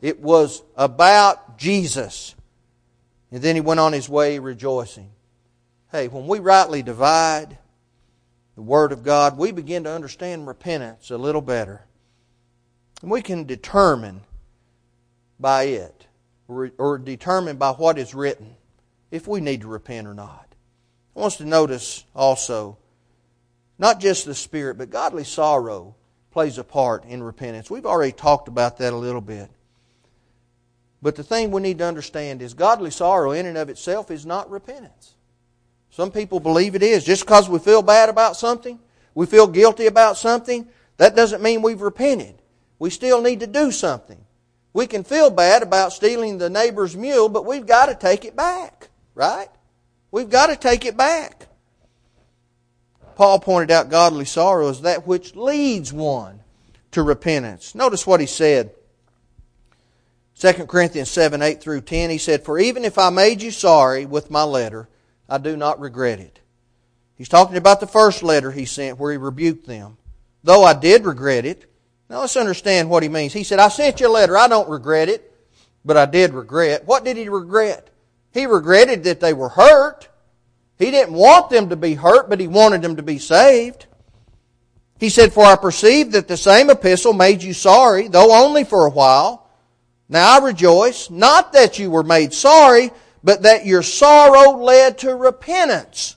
it 0.00 0.20
was 0.20 0.62
about 0.76 1.56
Jesus. 1.58 2.34
And 3.30 3.40
then 3.40 3.54
he 3.54 3.60
went 3.60 3.80
on 3.80 3.92
his 3.92 4.08
way 4.08 4.38
rejoicing. 4.38 5.10
Hey, 5.92 6.08
when 6.08 6.26
we 6.26 6.38
rightly 6.38 6.82
divide 6.82 7.58
the 8.56 8.62
Word 8.62 8.92
of 8.92 9.04
God, 9.04 9.38
we 9.38 9.52
begin 9.52 9.84
to 9.84 9.90
understand 9.90 10.46
repentance 10.46 11.10
a 11.10 11.16
little 11.16 11.40
better. 11.40 11.86
And 13.02 13.10
we 13.10 13.22
can 13.22 13.44
determine 13.44 14.20
by 15.38 15.64
it, 15.64 16.06
or 16.48 16.98
determine 16.98 17.56
by 17.56 17.70
what 17.70 17.96
is 17.96 18.14
written, 18.14 18.56
if 19.10 19.26
we 19.26 19.40
need 19.40 19.62
to 19.62 19.68
repent 19.68 20.06
or 20.06 20.14
not. 20.14 20.46
I 21.16 21.20
want 21.20 21.32
us 21.32 21.38
to 21.38 21.44
notice 21.44 22.04
also 22.14 22.76
not 23.80 23.98
just 23.98 24.26
the 24.26 24.34
Spirit, 24.34 24.76
but 24.76 24.90
godly 24.90 25.24
sorrow 25.24 25.96
plays 26.30 26.58
a 26.58 26.64
part 26.64 27.06
in 27.06 27.22
repentance. 27.22 27.70
We've 27.70 27.86
already 27.86 28.12
talked 28.12 28.46
about 28.46 28.76
that 28.78 28.92
a 28.92 28.96
little 28.96 29.22
bit. 29.22 29.50
But 31.00 31.16
the 31.16 31.24
thing 31.24 31.50
we 31.50 31.62
need 31.62 31.78
to 31.78 31.86
understand 31.86 32.42
is 32.42 32.52
godly 32.52 32.90
sorrow 32.90 33.32
in 33.32 33.46
and 33.46 33.56
of 33.56 33.70
itself 33.70 34.10
is 34.10 34.26
not 34.26 34.50
repentance. 34.50 35.14
Some 35.88 36.10
people 36.10 36.40
believe 36.40 36.74
it 36.74 36.82
is. 36.82 37.04
Just 37.04 37.24
because 37.24 37.48
we 37.48 37.58
feel 37.58 37.80
bad 37.80 38.10
about 38.10 38.36
something, 38.36 38.78
we 39.14 39.24
feel 39.24 39.46
guilty 39.46 39.86
about 39.86 40.18
something, 40.18 40.68
that 40.98 41.16
doesn't 41.16 41.42
mean 41.42 41.62
we've 41.62 41.80
repented. 41.80 42.34
We 42.78 42.90
still 42.90 43.22
need 43.22 43.40
to 43.40 43.46
do 43.46 43.72
something. 43.72 44.22
We 44.74 44.86
can 44.86 45.04
feel 45.04 45.30
bad 45.30 45.62
about 45.62 45.94
stealing 45.94 46.36
the 46.36 46.50
neighbor's 46.50 46.94
mule, 46.94 47.30
but 47.30 47.46
we've 47.46 47.66
got 47.66 47.86
to 47.86 47.94
take 47.94 48.26
it 48.26 48.36
back, 48.36 48.90
right? 49.14 49.48
We've 50.10 50.28
got 50.28 50.48
to 50.48 50.56
take 50.56 50.84
it 50.84 50.98
back. 50.98 51.46
Paul 53.16 53.40
pointed 53.40 53.70
out 53.70 53.90
godly 53.90 54.24
sorrow 54.24 54.68
is 54.68 54.82
that 54.82 55.06
which 55.06 55.36
leads 55.36 55.92
one 55.92 56.40
to 56.92 57.02
repentance. 57.02 57.74
Notice 57.74 58.06
what 58.06 58.20
he 58.20 58.26
said. 58.26 58.72
2 60.38 60.66
Corinthians 60.66 61.10
7 61.10 61.42
8 61.42 61.60
through 61.60 61.82
10, 61.82 62.10
he 62.10 62.18
said, 62.18 62.44
For 62.44 62.58
even 62.58 62.84
if 62.84 62.96
I 62.98 63.10
made 63.10 63.42
you 63.42 63.50
sorry 63.50 64.06
with 64.06 64.30
my 64.30 64.42
letter, 64.42 64.88
I 65.28 65.38
do 65.38 65.56
not 65.56 65.80
regret 65.80 66.18
it. 66.18 66.40
He's 67.14 67.28
talking 67.28 67.58
about 67.58 67.80
the 67.80 67.86
first 67.86 68.22
letter 68.22 68.50
he 68.50 68.64
sent 68.64 68.98
where 68.98 69.12
he 69.12 69.18
rebuked 69.18 69.66
them. 69.66 69.98
Though 70.42 70.64
I 70.64 70.72
did 70.72 71.04
regret 71.04 71.44
it. 71.44 71.70
Now 72.08 72.20
let's 72.20 72.36
understand 72.36 72.88
what 72.88 73.02
he 73.02 73.08
means. 73.08 73.34
He 73.34 73.44
said, 73.44 73.58
I 73.58 73.68
sent 73.68 74.00
you 74.00 74.08
a 74.08 74.10
letter. 74.10 74.36
I 74.36 74.48
don't 74.48 74.68
regret 74.68 75.10
it, 75.10 75.32
but 75.84 75.98
I 75.98 76.06
did 76.06 76.32
regret. 76.32 76.86
What 76.86 77.04
did 77.04 77.16
he 77.18 77.28
regret? 77.28 77.90
He 78.32 78.46
regretted 78.46 79.04
that 79.04 79.20
they 79.20 79.34
were 79.34 79.50
hurt. 79.50 80.08
He 80.80 80.90
didn't 80.90 81.12
want 81.12 81.50
them 81.50 81.68
to 81.68 81.76
be 81.76 81.92
hurt, 81.92 82.30
but 82.30 82.40
he 82.40 82.48
wanted 82.48 82.80
them 82.80 82.96
to 82.96 83.02
be 83.02 83.18
saved. 83.18 83.84
He 84.98 85.10
said, 85.10 85.34
For 85.34 85.44
I 85.44 85.56
perceive 85.56 86.12
that 86.12 86.26
the 86.26 86.38
same 86.38 86.70
epistle 86.70 87.12
made 87.12 87.42
you 87.42 87.52
sorry, 87.52 88.08
though 88.08 88.32
only 88.32 88.64
for 88.64 88.86
a 88.86 88.90
while. 88.90 89.46
Now 90.08 90.38
I 90.38 90.44
rejoice, 90.44 91.10
not 91.10 91.52
that 91.52 91.78
you 91.78 91.90
were 91.90 92.02
made 92.02 92.32
sorry, 92.32 92.92
but 93.22 93.42
that 93.42 93.66
your 93.66 93.82
sorrow 93.82 94.56
led 94.56 94.96
to 94.98 95.14
repentance. 95.14 96.16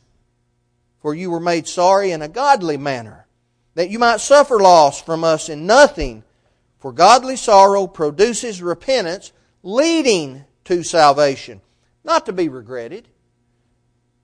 for 1.01 1.13
you 1.13 1.29
were 1.29 1.41
made 1.41 1.67
sorry 1.67 2.11
in 2.11 2.21
a 2.21 2.29
godly 2.29 2.77
manner, 2.77 3.27
that 3.75 3.89
you 3.89 3.99
might 3.99 4.21
suffer 4.21 4.57
loss 4.61 5.01
from 5.01 5.25
us 5.25 5.49
in 5.49 5.65
nothing. 5.65 6.23
For 6.79 6.93
godly 6.93 7.35
sorrow 7.35 7.85
produces 7.87 8.61
repentance, 8.61 9.33
leading 9.61 10.45
to 10.63 10.83
salvation, 10.83 11.59
not 12.05 12.25
to 12.27 12.31
be 12.31 12.47
regretted. 12.47 13.09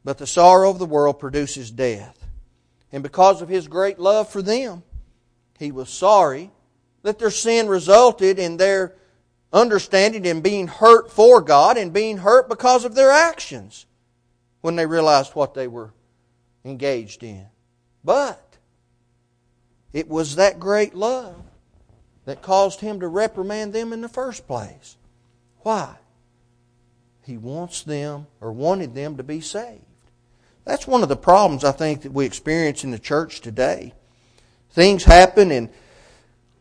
But 0.09 0.17
the 0.17 0.25
sorrow 0.25 0.71
of 0.71 0.79
the 0.79 0.87
world 0.87 1.19
produces 1.19 1.69
death. 1.69 2.25
And 2.91 3.03
because 3.03 3.43
of 3.43 3.47
his 3.47 3.67
great 3.67 3.99
love 3.99 4.27
for 4.27 4.41
them, 4.41 4.81
he 5.59 5.71
was 5.71 5.87
sorry 5.87 6.49
that 7.03 7.19
their 7.19 7.29
sin 7.29 7.67
resulted 7.67 8.39
in 8.39 8.57
their 8.57 8.95
understanding 9.53 10.25
and 10.25 10.41
being 10.41 10.65
hurt 10.65 11.11
for 11.11 11.41
God 11.41 11.77
and 11.77 11.93
being 11.93 12.17
hurt 12.17 12.49
because 12.49 12.85
of 12.85 12.95
their 12.95 13.11
actions 13.11 13.85
when 14.61 14.75
they 14.75 14.87
realized 14.87 15.35
what 15.35 15.53
they 15.53 15.67
were 15.67 15.93
engaged 16.65 17.21
in. 17.21 17.45
But 18.03 18.57
it 19.93 20.09
was 20.09 20.37
that 20.37 20.59
great 20.59 20.95
love 20.95 21.39
that 22.25 22.41
caused 22.41 22.79
him 22.79 23.01
to 23.01 23.07
reprimand 23.07 23.73
them 23.73 23.93
in 23.93 24.01
the 24.01 24.09
first 24.09 24.47
place. 24.47 24.97
Why? 25.59 25.97
He 27.21 27.37
wants 27.37 27.83
them 27.83 28.25
or 28.41 28.51
wanted 28.51 28.95
them 28.95 29.17
to 29.17 29.23
be 29.23 29.39
saved. 29.39 29.83
That's 30.69 30.85
one 30.85 31.01
of 31.01 31.09
the 31.09 31.15
problems 31.15 31.63
I 31.63 31.71
think 31.71 32.03
that 32.03 32.13
we 32.13 32.27
experience 32.27 32.83
in 32.83 32.91
the 32.91 32.99
church 32.99 33.41
today. 33.41 33.91
Things 34.69 35.03
happen 35.03 35.49
and 35.49 35.69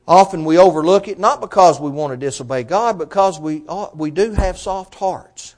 often 0.06 0.46
we 0.46 0.56
overlook 0.56 1.08
it, 1.08 1.18
not 1.18 1.42
because 1.42 1.78
we 1.78 1.90
want 1.90 2.14
to 2.14 2.16
disobey 2.16 2.62
God, 2.62 2.96
but 2.96 3.10
because 3.10 3.38
we, 3.38 3.64
uh, 3.68 3.88
we 3.94 4.10
do 4.10 4.32
have 4.32 4.56
soft 4.56 4.94
hearts. 4.94 5.56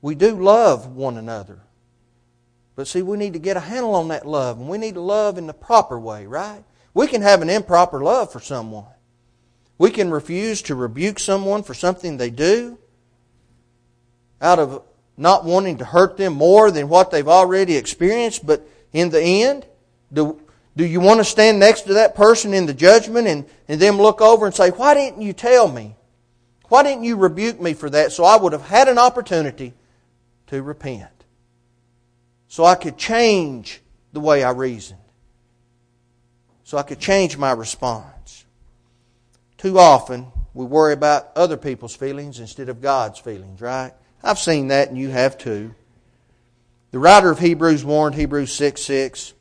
We 0.00 0.14
do 0.14 0.40
love 0.40 0.86
one 0.94 1.16
another. 1.16 1.58
But 2.76 2.86
see, 2.86 3.02
we 3.02 3.16
need 3.16 3.32
to 3.32 3.40
get 3.40 3.56
a 3.56 3.60
handle 3.60 3.96
on 3.96 4.06
that 4.08 4.28
love, 4.28 4.60
and 4.60 4.68
we 4.68 4.78
need 4.78 4.94
to 4.94 5.00
love 5.00 5.36
in 5.36 5.48
the 5.48 5.52
proper 5.52 5.98
way, 5.98 6.24
right? 6.24 6.62
We 6.94 7.08
can 7.08 7.22
have 7.22 7.42
an 7.42 7.50
improper 7.50 8.00
love 8.00 8.30
for 8.30 8.38
someone. 8.38 8.86
We 9.76 9.90
can 9.90 10.12
refuse 10.12 10.62
to 10.62 10.76
rebuke 10.76 11.18
someone 11.18 11.64
for 11.64 11.74
something 11.74 12.16
they 12.16 12.30
do 12.30 12.78
out 14.40 14.60
of 14.60 14.84
not 15.16 15.44
wanting 15.44 15.78
to 15.78 15.84
hurt 15.84 16.16
them 16.16 16.34
more 16.34 16.70
than 16.70 16.88
what 16.88 17.10
they've 17.10 17.28
already 17.28 17.76
experienced, 17.76 18.46
but 18.46 18.66
in 18.92 19.10
the 19.10 19.22
end, 19.22 19.66
do, 20.12 20.40
do 20.76 20.84
you 20.84 21.00
want 21.00 21.20
to 21.20 21.24
stand 21.24 21.58
next 21.58 21.82
to 21.82 21.94
that 21.94 22.14
person 22.14 22.54
in 22.54 22.66
the 22.66 22.74
judgment 22.74 23.26
and, 23.26 23.46
and 23.68 23.80
them 23.80 23.98
look 23.98 24.20
over 24.20 24.46
and 24.46 24.54
say, 24.54 24.70
Why 24.70 24.94
didn't 24.94 25.22
you 25.22 25.32
tell 25.32 25.68
me? 25.68 25.96
Why 26.68 26.82
didn't 26.82 27.04
you 27.04 27.16
rebuke 27.16 27.60
me 27.60 27.74
for 27.74 27.90
that 27.90 28.12
so 28.12 28.24
I 28.24 28.36
would 28.36 28.52
have 28.52 28.66
had 28.66 28.88
an 28.88 28.98
opportunity 28.98 29.74
to 30.46 30.62
repent? 30.62 31.10
So 32.48 32.64
I 32.64 32.74
could 32.74 32.96
change 32.96 33.80
the 34.12 34.20
way 34.20 34.42
I 34.42 34.52
reasoned. 34.52 35.00
So 36.64 36.78
I 36.78 36.82
could 36.82 36.98
change 36.98 37.36
my 37.36 37.52
response. 37.52 38.46
Too 39.58 39.78
often, 39.78 40.32
we 40.54 40.64
worry 40.64 40.92
about 40.92 41.30
other 41.36 41.56
people's 41.56 41.94
feelings 41.94 42.40
instead 42.40 42.68
of 42.68 42.80
God's 42.80 43.18
feelings, 43.18 43.60
right? 43.60 43.92
I've 44.22 44.38
seen 44.38 44.68
that, 44.68 44.88
and 44.88 44.98
you 44.98 45.10
have 45.10 45.36
too. 45.36 45.74
The 46.92 46.98
writer 46.98 47.30
of 47.30 47.38
Hebrews 47.38 47.84
warned 47.84 48.14
Hebrews 48.14 48.52
6 48.52 48.82
6 48.82 49.32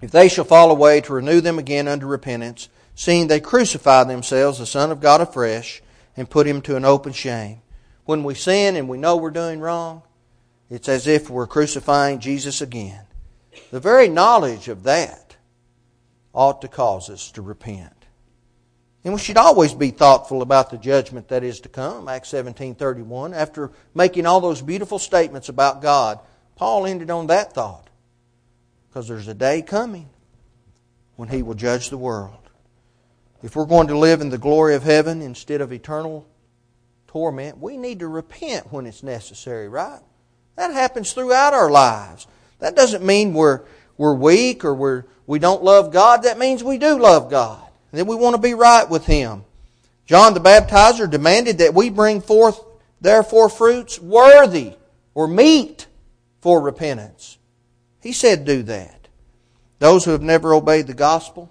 If 0.00 0.10
they 0.10 0.28
shall 0.28 0.44
fall 0.44 0.70
away, 0.70 1.00
to 1.02 1.12
renew 1.12 1.40
them 1.40 1.58
again 1.58 1.86
unto 1.86 2.06
repentance, 2.06 2.68
seeing 2.94 3.26
they 3.26 3.40
crucify 3.40 4.04
themselves, 4.04 4.58
the 4.58 4.66
Son 4.66 4.90
of 4.90 5.00
God 5.00 5.20
afresh, 5.20 5.82
and 6.16 6.30
put 6.30 6.46
him 6.46 6.62
to 6.62 6.76
an 6.76 6.84
open 6.84 7.12
shame. 7.12 7.60
When 8.04 8.24
we 8.24 8.34
sin 8.34 8.76
and 8.76 8.88
we 8.88 8.98
know 8.98 9.16
we're 9.16 9.30
doing 9.30 9.60
wrong, 9.60 10.02
it's 10.70 10.88
as 10.88 11.06
if 11.06 11.30
we're 11.30 11.46
crucifying 11.46 12.18
Jesus 12.18 12.60
again. 12.60 13.04
The 13.70 13.80
very 13.80 14.08
knowledge 14.08 14.68
of 14.68 14.82
that 14.84 15.36
ought 16.32 16.60
to 16.62 16.68
cause 16.68 17.08
us 17.10 17.30
to 17.32 17.42
repent. 17.42 18.03
And 19.04 19.12
we 19.12 19.20
should 19.20 19.36
always 19.36 19.74
be 19.74 19.90
thoughtful 19.90 20.40
about 20.40 20.70
the 20.70 20.78
judgment 20.78 21.28
that 21.28 21.44
is 21.44 21.60
to 21.60 21.68
come. 21.68 22.08
Acts 22.08 22.30
17:31. 22.30 23.34
After 23.34 23.70
making 23.94 24.24
all 24.24 24.40
those 24.40 24.62
beautiful 24.62 24.98
statements 24.98 25.50
about 25.50 25.82
God, 25.82 26.20
Paul 26.56 26.86
ended 26.86 27.10
on 27.10 27.26
that 27.26 27.52
thought. 27.52 27.90
Because 28.88 29.06
there's 29.06 29.28
a 29.28 29.34
day 29.34 29.60
coming 29.60 30.08
when 31.16 31.28
he 31.28 31.42
will 31.42 31.54
judge 31.54 31.90
the 31.90 31.98
world. 31.98 32.38
If 33.42 33.56
we're 33.56 33.66
going 33.66 33.88
to 33.88 33.98
live 33.98 34.22
in 34.22 34.30
the 34.30 34.38
glory 34.38 34.74
of 34.74 34.84
heaven 34.84 35.20
instead 35.20 35.60
of 35.60 35.70
eternal 35.70 36.26
torment, 37.06 37.58
we 37.58 37.76
need 37.76 37.98
to 37.98 38.08
repent 38.08 38.72
when 38.72 38.86
it's 38.86 39.02
necessary, 39.02 39.68
right? 39.68 40.00
That 40.56 40.72
happens 40.72 41.12
throughout 41.12 41.52
our 41.52 41.70
lives. 41.70 42.26
That 42.60 42.74
doesn't 42.74 43.04
mean 43.04 43.34
we're, 43.34 43.62
we're 43.98 44.14
weak 44.14 44.64
or 44.64 44.72
we're, 44.72 45.04
we 45.26 45.38
don't 45.38 45.62
love 45.62 45.92
God. 45.92 46.22
That 46.22 46.38
means 46.38 46.64
we 46.64 46.78
do 46.78 46.98
love 46.98 47.30
God 47.30 47.64
that 47.96 48.06
we 48.06 48.16
want 48.16 48.34
to 48.34 48.42
be 48.42 48.54
right 48.54 48.88
with 48.88 49.06
Him. 49.06 49.44
John 50.06 50.34
the 50.34 50.40
Baptizer 50.40 51.10
demanded 51.10 51.58
that 51.58 51.74
we 51.74 51.90
bring 51.90 52.20
forth, 52.20 52.60
therefore, 53.00 53.48
fruits 53.48 54.00
worthy 54.00 54.74
or 55.14 55.26
meet 55.26 55.86
for 56.40 56.60
repentance. 56.60 57.38
He 58.02 58.12
said, 58.12 58.44
do 58.44 58.62
that. 58.64 59.08
Those 59.78 60.04
who 60.04 60.10
have 60.10 60.22
never 60.22 60.52
obeyed 60.52 60.86
the 60.86 60.94
gospel 60.94 61.50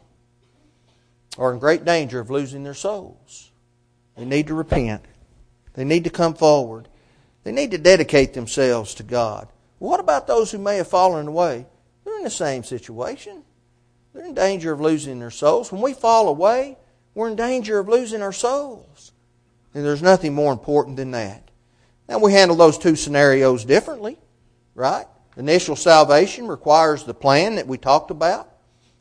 are 1.37 1.51
in 1.51 1.59
great 1.59 1.83
danger 1.83 2.19
of 2.19 2.29
losing 2.29 2.63
their 2.63 2.73
souls. 2.73 3.51
They 4.15 4.25
need 4.25 4.47
to 4.47 4.53
repent. 4.53 5.03
They 5.73 5.83
need 5.83 6.03
to 6.03 6.09
come 6.11 6.35
forward. 6.35 6.87
They 7.43 7.51
need 7.51 7.71
to 7.71 7.77
dedicate 7.77 8.33
themselves 8.33 8.93
to 8.95 9.03
God. 9.03 9.47
What 9.79 9.99
about 9.99 10.27
those 10.27 10.51
who 10.51 10.59
may 10.59 10.77
have 10.77 10.87
fallen 10.87 11.27
away? 11.27 11.65
They're 12.05 12.17
in 12.17 12.23
the 12.23 12.29
same 12.29 12.63
situation. 12.63 13.43
They're 14.13 14.25
in 14.25 14.33
danger 14.33 14.71
of 14.71 14.79
losing 14.79 15.19
their 15.19 15.31
souls. 15.31 15.71
When 15.71 15.81
we 15.81 15.93
fall 15.93 16.27
away, 16.27 16.77
we're 17.15 17.29
in 17.29 17.35
danger 17.35 17.79
of 17.79 17.89
losing 17.89 18.21
our 18.21 18.33
souls. 18.33 19.11
And 19.73 19.83
there's 19.83 20.03
nothing 20.03 20.33
more 20.33 20.53
important 20.53 20.97
than 20.97 21.11
that. 21.11 21.49
Now, 22.07 22.19
we 22.19 22.33
handle 22.33 22.57
those 22.57 22.77
two 22.77 22.95
scenarios 22.95 23.65
differently, 23.65 24.17
right? 24.75 25.05
Initial 25.35 25.75
salvation 25.75 26.47
requires 26.47 27.03
the 27.03 27.13
plan 27.13 27.55
that 27.55 27.67
we 27.67 27.77
talked 27.77 28.11
about 28.11 28.49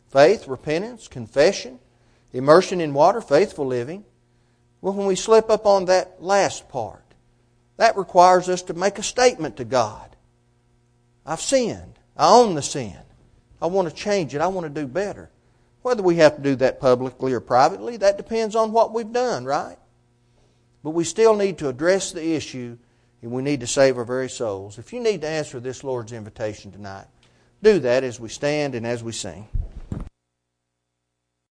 faith, 0.09 0.47
repentance, 0.47 1.09
confession, 1.09 1.79
immersion 2.33 2.81
in 2.81 2.93
water, 2.93 3.21
faithful 3.21 3.67
living. 3.67 4.05
Well, 4.83 4.93
when 4.93 5.07
we 5.07 5.17
slip 5.17 5.49
up 5.49 5.65
on 5.65 5.87
that 5.87 6.23
last 6.23 6.69
part, 6.69 7.03
that 7.79 7.97
requires 7.97 8.49
us 8.49 8.63
to 8.63 8.75
make 8.75 8.99
a 8.99 9.03
statement 9.03 9.57
to 9.57 9.65
God. 9.65 10.15
I've 11.25 11.41
sinned. 11.41 11.99
I 12.17 12.31
own 12.31 12.55
the 12.55 12.63
sin. 12.63 12.99
I 13.63 13.67
want 13.67 13.89
to 13.89 13.95
change 13.95 14.35
it. 14.35 14.41
I 14.41 14.49
want 14.49 14.67
to 14.67 14.81
do 14.81 14.89
better. 14.89 15.31
Whether 15.83 16.03
we 16.03 16.17
have 16.17 16.37
to 16.37 16.43
do 16.43 16.57
that 16.57 16.81
publicly 16.81 17.33
or 17.33 17.41
privately, 17.41 17.97
that 17.99 18.17
depends 18.17 18.57
on 18.57 18.73
what 18.73 18.93
we've 18.93 19.13
done, 19.13 19.45
right? 19.45 19.79
But 20.83 20.91
we 20.91 21.05
still 21.05 21.37
need 21.37 21.59
to 21.59 21.69
address 21.69 22.11
the 22.11 22.35
issue 22.35 22.77
and 23.23 23.31
we 23.31 23.43
need 23.43 23.61
to 23.61 23.67
save 23.69 23.99
our 23.99 24.05
very 24.05 24.29
souls. 24.29 24.79
If 24.79 24.93
you 24.93 25.01
need 25.01 25.21
to 25.21 25.29
answer 25.29 25.61
this 25.61 25.85
Lord's 25.85 26.13
invitation 26.13 26.73
tonight, 26.73 27.07
do 27.63 27.79
that 27.79 28.03
as 28.03 28.19
we 28.19 28.29
stand 28.29 28.75
and 28.75 28.85
as 28.85 29.05
we 29.05 29.13
sing. 29.13 29.47